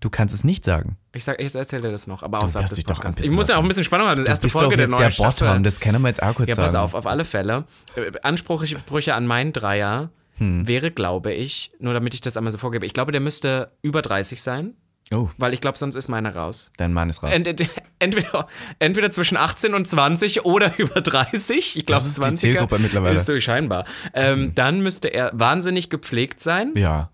[0.00, 0.96] Du kannst es nicht sagen.
[1.12, 3.48] Ich, sag, ich erzähle dir das noch, aber wirst des dich doch anpissen Ich muss
[3.48, 4.16] ja auch ein bisschen Spannung haben.
[4.16, 5.46] Das ist erste Folge der neuen der Staffel.
[5.48, 6.66] Bottom, das können wir jetzt auch kurz Ja, sagen.
[6.66, 7.64] pass auf, auf alle Fälle.
[7.96, 10.68] Äh, Ansprüche an meinen Dreier Hm.
[10.68, 14.02] wäre, glaube ich, nur damit ich das einmal so vorgebe, ich glaube, der müsste über
[14.02, 14.74] 30 sein,
[15.10, 16.72] Oh, weil ich glaube, sonst ist meiner raus.
[16.76, 17.30] dein Mann ist raus.
[17.32, 17.66] Ent, ent,
[18.00, 18.46] entweder,
[18.78, 21.76] entweder zwischen 18 und 20 oder über 30.
[21.78, 23.14] Ich glaube, Das ist die 20 Zielgruppe mittlerweile.
[23.14, 23.84] Ist so scheinbar.
[24.12, 26.72] Ähm, dann müsste er wahnsinnig gepflegt sein.
[26.74, 27.08] ja.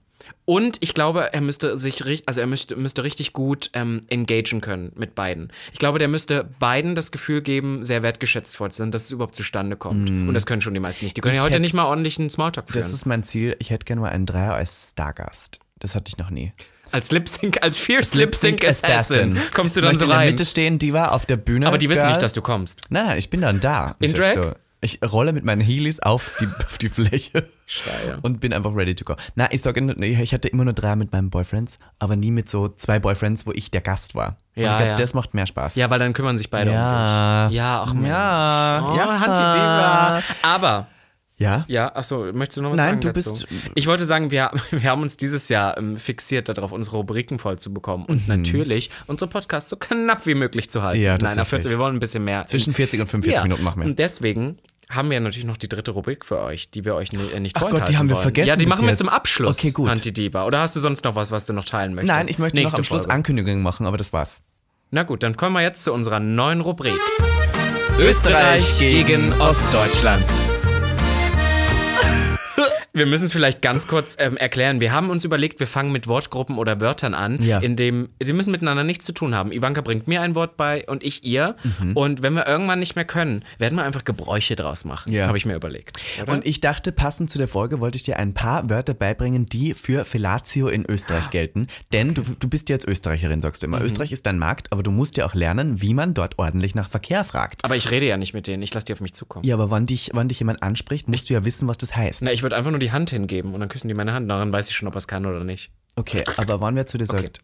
[0.44, 4.60] Und ich glaube, er müsste sich richtig, also er müsste, müsste richtig gut ähm, engagen
[4.60, 5.52] können mit beiden.
[5.72, 9.10] Ich glaube, der müsste beiden das Gefühl geben, sehr wertgeschätzt voll zu sein, dass es
[9.12, 10.10] überhaupt zustande kommt.
[10.10, 11.16] Und das können schon die meisten nicht.
[11.16, 11.36] Die können Mm.
[11.36, 12.82] Ich ja heute hätte- nicht mal ordentlichen Smalltalk führen.
[12.82, 13.54] Das ist mein Ziel.
[13.60, 15.60] Ich hätte gerne mal einen Dreier als Stargast.
[15.78, 16.52] Das hatte ich noch nie.
[16.90, 20.18] als Lip Sync, als Fierce Lip Sync Assassin, kommst du dann ich so in der
[20.18, 20.28] rein.
[20.30, 21.66] Mitte stehen, die war auf der Bühne.
[21.68, 22.82] Aber die wissen nicht, dass du kommst.
[22.90, 23.96] Nein, nein, ich bin dann da.
[24.00, 24.34] In Ich Drag?
[24.34, 28.18] So, ich rolle mit meinen Heelys auf die, auf die Fläche Steil.
[28.22, 29.14] und bin einfach ready to go.
[29.34, 32.68] Na, ich sage, ich hatte immer nur drei mit meinen Boyfriends, aber nie mit so
[32.68, 34.36] zwei Boyfriends, wo ich der Gast war.
[34.54, 34.96] Ja, glaub, ja.
[34.96, 35.76] das macht mehr Spaß.
[35.76, 37.44] Ja, weil dann kümmern sich beide Ja.
[37.44, 37.56] um dich.
[37.56, 38.08] Ja, ach Mensch.
[38.08, 39.20] Ja, Oh, ja.
[39.20, 40.22] Hantidiva.
[40.42, 40.88] Aber
[41.38, 41.64] Ja?
[41.66, 43.30] Ja, achso, möchtest du noch was Nein, sagen du dazu?
[43.30, 47.38] bist- Ich wollte sagen, wir, wir haben uns dieses Jahr ähm, fixiert darauf, unsere Rubriken
[47.38, 50.98] voll zu bekommen und natürlich unsere Podcasts so knapp wie möglich zu halten.
[51.00, 51.04] Mhm.
[51.04, 51.50] Ja, Nein, auf tatsächlich.
[51.64, 52.46] 14, wir wollen ein bisschen mehr.
[52.46, 53.42] Zwischen 40 und 45 ja.
[53.42, 53.86] Minuten machen wir.
[53.88, 54.58] Und deswegen
[54.94, 57.56] haben wir natürlich noch die dritte Rubrik für euch, die wir euch ni- äh, nicht
[57.56, 58.22] Ach Gott, die haben wir wollen.
[58.22, 58.98] vergessen Ja, die machen wir jetzt.
[58.98, 59.88] zum Abschluss, Okay, gut.
[59.88, 60.44] Antidiva.
[60.46, 62.14] Oder hast du sonst noch was, was du noch teilen möchtest?
[62.14, 63.14] Nein, ich möchte Nächste noch am Schluss Folge.
[63.14, 64.42] Ankündigungen machen, aber das war's.
[64.90, 66.98] Na gut, dann kommen wir jetzt zu unserer neuen Rubrik.
[67.98, 70.26] Österreich gegen Ostdeutschland.
[72.94, 74.80] Wir müssen es vielleicht ganz kurz ähm, erklären.
[74.82, 77.58] Wir haben uns überlegt, wir fangen mit Wortgruppen oder Wörtern an, Ja.
[77.58, 79.50] in dem sie müssen miteinander nichts zu tun haben.
[79.50, 81.56] Ivanka bringt mir ein Wort bei und ich ihr.
[81.80, 81.96] Mhm.
[81.96, 85.10] Und wenn wir irgendwann nicht mehr können, werden wir einfach Gebräuche draus machen.
[85.10, 85.26] Ja.
[85.26, 85.98] Habe ich mir überlegt.
[86.20, 86.32] Oder?
[86.34, 89.72] Und ich dachte, passend zu der Folge wollte ich dir ein paar Wörter beibringen, die
[89.72, 91.68] für Fellatio in Österreich gelten.
[91.94, 93.74] Denn du, du bist ja jetzt Österreicherin, sagst du Mhm.
[93.74, 93.84] immer.
[93.84, 96.90] Österreich ist dein Markt, aber du musst ja auch lernen, wie man dort ordentlich nach
[96.90, 97.64] Verkehr fragt.
[97.64, 98.62] Aber ich rede ja nicht mit denen.
[98.62, 99.46] Ich lasse die auf mich zukommen.
[99.46, 102.20] Ja, aber wann dich, wann dich jemand anspricht, musst du ja wissen, was das heißt.
[102.22, 104.30] Na, ich würde einfach nur die Hand hingeben und dann küssen die meine Hand.
[104.30, 105.72] Daran weiß ich schon, ob er es kann oder nicht.
[105.96, 107.42] Okay, aber wann wer zu dir sagt,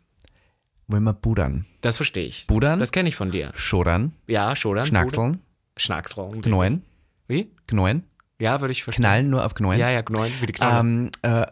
[0.86, 1.66] wollen wir budern?
[1.80, 2.47] Das verstehe ich.
[2.47, 2.78] Budern?
[2.78, 3.53] Das kenne ich von dir.
[3.55, 4.14] Schodern?
[4.26, 4.76] Ja, schon.
[4.76, 4.86] dann.
[4.86, 5.41] Schnackseln?
[5.76, 6.41] Schnackseln.
[6.41, 6.82] Knoen?
[7.26, 7.51] Wie?
[7.66, 8.05] Knoen?
[8.41, 9.03] Ja, würde ich verstehen.
[9.03, 9.78] Knallen nur auf Knoen?
[9.78, 10.80] Ja, ja, Knoen, wie die Knolle.
[10.80, 11.47] Ähm, äh,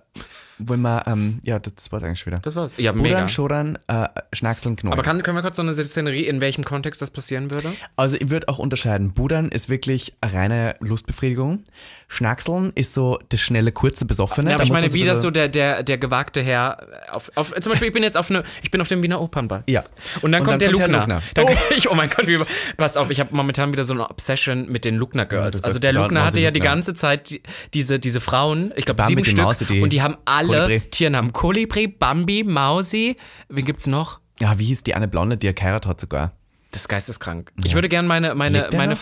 [0.59, 2.39] wollen wir, ähm, ja, das war's eigentlich wieder.
[2.39, 2.73] das war's.
[2.77, 3.29] Ja, Budern, mega.
[3.29, 4.93] Schodern, äh, Schnackseln, Knoen.
[4.93, 7.73] Aber kann, können wir kurz so eine Szenerie, in welchem Kontext das passieren würde?
[7.97, 9.13] Also ich würde auch unterscheiden.
[9.13, 11.65] Budern ist wirklich eine reine Lustbefriedigung.
[12.09, 14.51] Schnackseln ist so das schnelle, kurze, besoffene.
[14.51, 17.31] Ja, aber Da ich meine, man wie das so der, der, der gewagte Herr auf,
[17.35, 19.65] auf zum Beispiel, ich bin jetzt auf eine, ich bin auf dem Wiener Opernball.
[19.69, 19.85] Ja.
[20.23, 21.21] Und dann Und kommt dann der kommt Herr Lugner.
[21.37, 21.57] Lugner.
[21.71, 21.75] Oh.
[21.77, 22.39] ich, oh mein Gott, wie,
[22.77, 25.57] pass auf, ich habe momentan wieder so eine Obsession mit den Lugner Girls.
[25.59, 27.43] das also der Lugner hatte ja die ganze Zeit die,
[27.75, 30.80] diese, diese Frauen, ich glaube sieben Stück, und die haben alle Kolibri.
[30.90, 31.32] Tiernamen.
[31.32, 33.16] Kolibri, Bambi, Mausi,
[33.49, 34.20] wen gibt's noch?
[34.40, 36.32] Ja, wie hieß die eine Blonde, die er geheiratet hat sogar?
[36.72, 37.53] Das ist geisteskrank.
[37.64, 38.97] Ich würde gerne meine, meine, meine,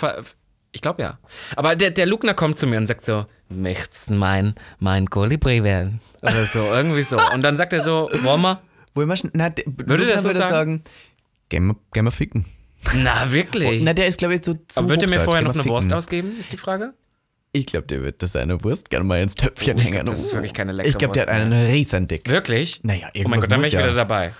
[0.72, 1.18] ich glaube ja.
[1.56, 5.62] Aber der, der Lugner kommt zu mir und sagt so, möchtest du mein, mein Kolibri
[5.64, 6.00] werden?
[6.22, 7.18] Oder so, irgendwie so.
[7.32, 8.60] Und dann sagt er so, wollen wir?
[8.94, 10.82] Wollen wir schn- na, Würde der so würde sagen?
[11.48, 12.44] gehen wir, gehen wir ficken.
[12.94, 13.82] Na, wirklich?
[13.82, 15.86] Na, der ist, glaube ich, so zu Aber wird er mir vorher noch eine Wurst
[15.86, 15.96] ficken.
[15.98, 16.92] ausgeben, ist die Frage?
[17.56, 19.94] Ich glaube, der wird das seine Wurst gerne mal ins Töpfchen Oh, ich hängen.
[19.94, 22.28] glaub, das ist wirklich keine leckere Ich glaube, der hat einen riesen Dick.
[22.28, 22.80] Wirklich?
[22.82, 23.78] Naja, Oh mein irgendwas Gott, dann wäre ich ja.
[23.84, 24.32] wieder dabei.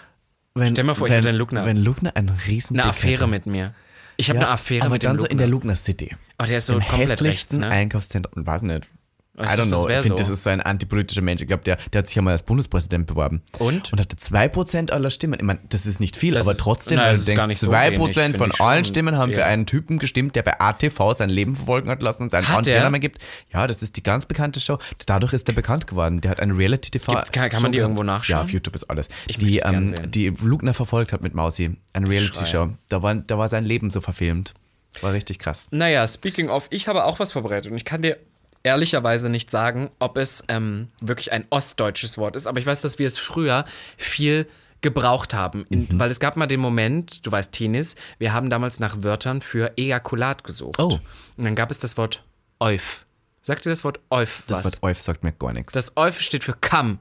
[0.57, 1.65] Wenn, Stell mal vor, ich wenn, hätte einen Lugner.
[1.65, 3.27] Wenn Lugner einen riesen Eine Dick Affäre hätte.
[3.29, 3.73] mit mir.
[4.17, 5.77] Ich habe Ja, eine Affäre aber mit dem dann so in der Lugner.
[5.77, 6.11] City.
[6.41, 7.69] Oh, der ist so Im komplett rechts, hässlichsten ne?
[7.71, 8.89] Einkaufszentrum, weiß nicht.
[9.37, 9.89] I don't know.
[9.89, 11.43] Ich finde, das ist so ein antipolitischer Mensch.
[11.43, 13.43] Ich glaube, der, der hat sich ja mal als Bundespräsident beworben.
[13.59, 13.93] Und?
[13.93, 15.35] Und hatte 2% aller Stimmen.
[15.41, 17.71] Ich meine, das ist nicht viel, Das aber ist- trotzdem, nein, das du denkst, so
[17.73, 18.93] 2% wenig, von allen schon.
[18.93, 19.47] Stimmen haben für Ja.
[19.47, 22.45] einen Typen gestimmt, der bei ATV sein Leben verfolgen hat lassen und seinen
[22.93, 23.21] mehr gibt.
[23.53, 24.79] Ja, das ist die ganz bekannte Show.
[25.07, 26.21] Dadurch ist der bekannt geworden.
[26.21, 27.13] Der hat eine Reality-TV.
[27.33, 28.39] Kann- kann man die Show irgendwo nachschauen?
[28.39, 29.09] Ja, auf YouTube ist alles.
[29.27, 31.77] Ich die, ähm, die Lugner verfolgt hat mit Mausi.
[31.93, 32.69] Eine Reality-Show.
[32.89, 34.55] Da war, da war sein Leben so verfilmt.
[35.01, 35.67] War richtig krass.
[35.73, 38.17] Naja, speaking of, ich habe auch was vorbereitet und ich kann dir
[38.65, 42.99] ehrlicherweise nicht sagen, ob es ähm, wirklich ein ostdeutsches Wort ist, aber ich weiß, dass
[42.99, 43.65] wir es früher
[43.97, 44.49] viel
[44.81, 45.99] gebraucht haben, in, Mhm.
[45.99, 49.73] weil es gab mal den Moment, du weißt Tenis, wir haben damals nach Wörtern für
[49.79, 50.79] Ejakulat gesucht.
[50.79, 50.99] Oh.
[51.37, 52.23] Und dann gab es das Wort
[52.59, 53.07] Euf.
[53.41, 54.65] Sagt dir das Wort Euf Das was?
[54.65, 55.73] Wort Euf sagt mir gar nichts.
[55.73, 56.99] das Euf steht für Kamm.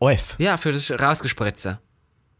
[0.00, 0.34] Euf.
[0.38, 1.78] Ja, für das Rausgespritze.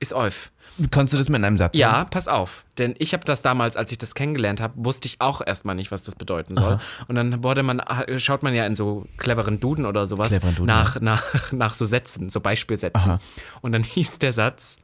[0.00, 0.50] Ist Euf.
[0.90, 2.10] Kannst du das mit einem Satz Ja, sagen?
[2.10, 2.64] pass auf.
[2.78, 5.92] Denn ich habe das damals, als ich das kennengelernt habe, wusste ich auch erstmal nicht,
[5.92, 6.80] was das bedeuten soll.
[7.06, 7.80] Und dann wurde man,
[8.16, 11.84] schaut man ja in so cleveren Duden oder sowas Cleveren Duden, nach, nach, nach so
[11.84, 13.18] Sätzen, so Beispielsätzen.
[13.60, 14.78] Und dann hieß der Satz,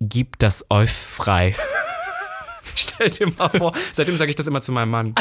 [0.00, 1.54] gib das Euf frei.
[2.74, 5.14] Stell dir mal vor, seitdem sage ich das immer zu meinem Mann.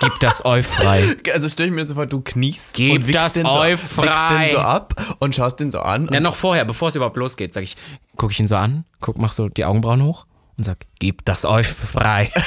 [0.00, 1.16] Gib das Euf frei.
[1.32, 3.84] Also stell ich mir so vor, du kniest Gib und wickst das den, so, wickst
[3.84, 4.46] frei.
[4.46, 6.08] den so ab und schaust den so an.
[6.12, 7.76] Ja, noch vorher, bevor es überhaupt losgeht, sage ich,
[8.16, 10.26] gucke ich ihn so an, guck, mach so die Augenbrauen hoch
[10.58, 12.30] und sag, gib das Euf frei.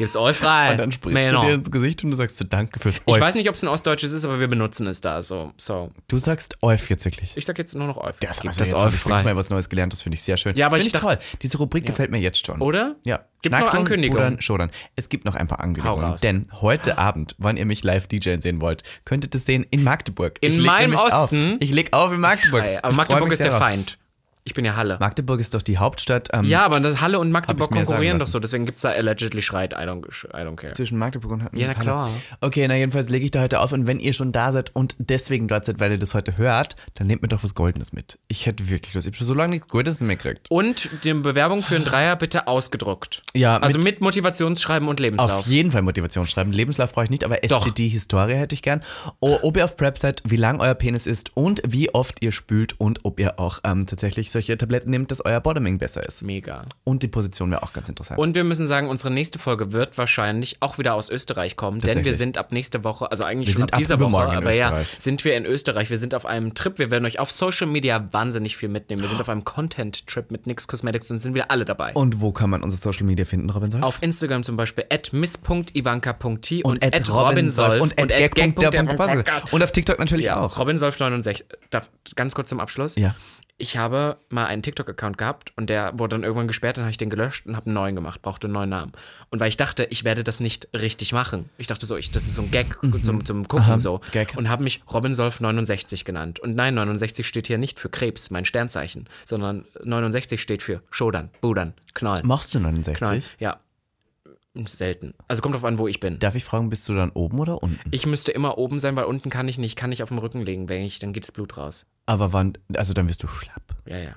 [0.00, 0.72] Gib's Euf frei.
[0.72, 1.40] Und dann sprichst Männer.
[1.40, 3.20] du dir ins Gesicht und du sagst so Danke fürs Ich Euf.
[3.20, 5.52] weiß nicht, ob es ein Ostdeutsches ist, aber wir benutzen es da so.
[5.56, 5.90] so.
[6.08, 7.32] du sagst Euf jetzt wirklich.
[7.36, 8.16] Ich sag jetzt nur noch Euf.
[8.20, 9.22] Das, also das jetzt Euf ich frei.
[9.22, 10.56] mal was Neues gelernt, das finde ich sehr schön.
[10.56, 11.18] Ja, aber Find ich ich toll.
[11.42, 12.60] Diese Rubrik gefällt mir jetzt schon.
[12.60, 12.96] Oder?
[13.04, 13.20] Ja.
[13.42, 14.42] Gibt's noch Schnackseln, Ankündigungen?
[14.42, 14.70] Schodern.
[14.96, 16.16] Es gibt noch ein paar Ankündigungen.
[16.22, 20.38] Denn heute Abend, wann ihr mich live DJen sehen wollt, könntet ihr sehen in Magdeburg.
[20.40, 21.54] In ich meinem Osten?
[21.54, 21.60] Auf.
[21.60, 22.64] Ich leg auf in Magdeburg.
[22.64, 23.52] Ich Aber Magdeburg ist der.
[23.52, 23.98] Feind.
[24.44, 24.96] Ich bin ja Halle.
[25.00, 28.38] Magdeburg ist doch die Hauptstadt ähm, ja, aber das Halle und Magdeburg konkurrieren doch so,
[28.40, 29.72] deswegen gibt's da allegedly Schreit.
[29.74, 30.72] I don't, I don't care.
[30.72, 31.74] zwischen Magdeburg und Ja, na Halle.
[31.74, 32.10] klar.
[32.40, 34.96] Okay, na jedenfalls lege ich da heute auf und wenn ihr schon da seid und
[34.98, 38.18] deswegen dort seid, weil ihr das heute hört, dann nehmt mir doch was Goldenes mit.
[38.28, 39.06] Ich hätte wirklich Lust.
[39.06, 40.50] Ich habe schon so lange nichts Goldenes mehr gekriegt.
[40.50, 43.22] Und die Bewerbung für einen Dreier bitte ausgedruckt.
[43.34, 45.40] Ja, Also mit- mit, Motivationsschreiben und Lebenslauf.
[45.40, 46.52] Auf jeden Fall Motivation schreiben.
[46.52, 47.42] Lebenslauf brauche ich nicht, aber.
[47.44, 48.80] STD-Historie hätte ich gern.
[49.20, 52.32] O ob ihr auf Prep seid, wie lang euer Penis ist und wie oft ihr
[52.32, 56.22] spült und ob ihr auch ähm, tatsächlich solche Tabletten nehmt, dass euer Bottoming besser ist.
[56.22, 56.64] Mega.
[56.84, 58.18] Und die Position wäre auch ganz interessant.
[58.18, 62.04] Und wir müssen sagen, unsere nächste Folge wird wahrscheinlich auch wieder aus Österreich kommen, denn
[62.04, 64.54] wir sind ab nächste Woche, also eigentlich Wir schon sind ab ab dieser Woche, aber
[64.54, 65.90] ja, sind wir in Österreich.
[65.90, 66.78] Wir sind auf einem Trip.
[66.78, 69.02] Wir werden euch auf Social Media wahnsinnig viel mitnehmen.
[69.02, 71.92] Wir sind auf einem Content-Trip mit Nix Cosmetics und sind wieder alle dabei.
[71.94, 73.82] Und wo kann man unsere Social Media finden, Robin Solf?
[73.84, 79.52] auf Instagram zum Beispiel at miss.ivanka.t und, at at robinsolf und at gang.der.podcast.
[79.52, 80.56] Und auf TikTok natürlich Ja, auch.
[80.58, 81.44] Robinsolf69.
[81.70, 82.96] Darf, ganz kurz zum Abschluss.
[82.96, 83.14] Ja.
[83.60, 86.96] Ich habe mal einen TikTok-Account gehabt und der wurde dann irgendwann gesperrt, dann habe ich
[86.96, 88.92] den gelöscht und habe einen neuen gemacht, brauchte einen neuen Namen.
[89.30, 91.50] Und weil ich dachte, ich werde das nicht richtig machen.
[91.58, 93.72] Ich dachte so, ich, das ist so ein Gag zum, zum Gucken Mhm.
[93.72, 94.00] Aha, so.
[94.12, 94.34] Gag.
[94.36, 96.40] Und habe mich Robinsolf69 genannt.
[96.40, 101.28] Und nein, 69 steht hier nicht für Krebs, mein Sternzeichen, sondern 69 steht für Schodern,
[101.42, 102.22] Budern, Knall.
[102.24, 102.96] Machst du 69?
[102.96, 103.22] Knall.
[103.38, 103.60] Ja.
[104.66, 105.14] Selten.
[105.28, 106.18] Also kommt drauf an, wo ich bin.
[106.18, 107.78] Darf ich fragen, bist du dann oben oder unten?
[107.92, 110.42] Ich müsste immer oben sein, weil unten kann ich nicht, kann ich auf dem Rücken
[110.42, 111.86] legen, wenn ich, dann geht das Blut raus.
[112.06, 113.76] Aber wann, also dann wirst du schlapp.
[113.86, 114.16] Ja, ja.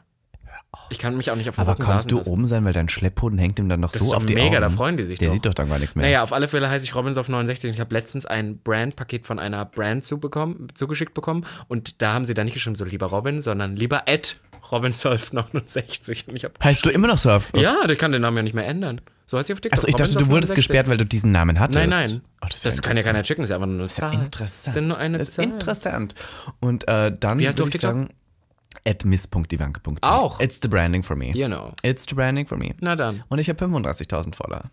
[0.90, 2.30] Ich kann mich auch nicht auf dem Aber Rücken kannst du lassen.
[2.32, 4.34] oben sein, weil dein Schlepphoden hängt ihm dann noch Das so ist doch auf die
[4.34, 4.62] mega, Augen.
[4.62, 5.34] da freuen die sich Der doch.
[5.36, 6.06] sieht doch dann gar nichts mehr.
[6.06, 9.66] Naja, auf alle Fälle heiße ich Robinsolf69 und ich habe letztens ein Brand-Paket von einer
[9.66, 13.76] Brand zubekommen, zugeschickt bekommen und da haben sie dann nicht geschrieben, so lieber Robin, sondern
[13.76, 17.51] lieber Ed Robinsolf69 und ich habe Heißt du immer noch auf?
[17.55, 19.01] Ja, ich kann den Namen ja nicht mehr ändern.
[19.26, 19.80] So heißt sie auf TikTok.
[19.80, 20.55] Achso, ich dachte, du wurdest Robinsolf69.
[20.55, 21.80] gesperrt, weil du diesen Namen hattest.
[21.80, 22.22] Nein, nein.
[22.41, 24.14] Oh, das das ist kann ja keiner checken, das ist einfach nur eine Zahl.
[24.14, 24.68] Interessant.
[24.68, 25.45] Das ist nur eine das ist Zahl.
[25.45, 26.16] interessant.
[26.59, 27.89] Und äh, dann Wie heißt du auf ich TikTok?
[27.91, 28.09] sagen,
[28.86, 29.97] at miss.ivanke.de.
[30.01, 30.39] Auch?
[30.39, 31.32] It's the branding for me.
[31.34, 31.72] You know.
[31.84, 32.76] It's the branding for me.
[32.80, 33.24] Na dann.
[33.30, 34.70] Und ich habe 35.000 Follower.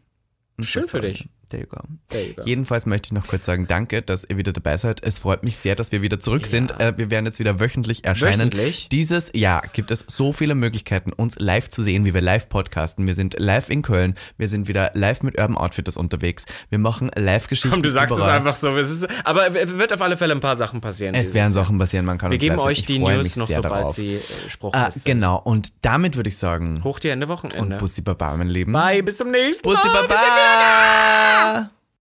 [0.60, 1.28] Schön das für dich.
[1.50, 1.80] There you go.
[2.08, 2.42] There you go.
[2.44, 5.02] Jedenfalls möchte ich noch kurz sagen, danke, dass ihr wieder dabei seid.
[5.02, 6.78] Es freut mich sehr, dass wir wieder zurück sind.
[6.80, 8.52] Äh, wir werden jetzt wieder wöchentlich erscheinen.
[8.52, 8.88] Wöchentlich?
[8.90, 13.06] Dieses Jahr gibt es so viele Möglichkeiten, uns live zu sehen, wie wir live podcasten.
[13.06, 14.14] Wir sind live in Köln.
[14.38, 16.44] Wir sind wieder live mit Urban Outfitters unterwegs.
[16.68, 17.70] Wir machen Live-Geschichten.
[17.72, 18.30] Komm, du sagst überall.
[18.30, 18.76] es einfach so.
[18.76, 21.14] Es ist, aber es wird auf alle Fälle ein paar Sachen passieren.
[21.14, 21.52] Es werden.
[21.52, 23.94] Sachen passieren, man kann Wir uns geben euch die News noch, sobald darauf.
[23.94, 25.14] sie äh, Ah, spruchfest sind.
[25.14, 27.76] genau, und damit würde ich sagen, Hoch die Hände, Wochenende.
[27.78, 28.72] Bussi Baba, mein Lieben.
[28.72, 29.94] Bye, bis zum nächsten Bussi Mal.
[29.94, 31.62] Wir sind wieder da.
[31.62, 31.79] Baba!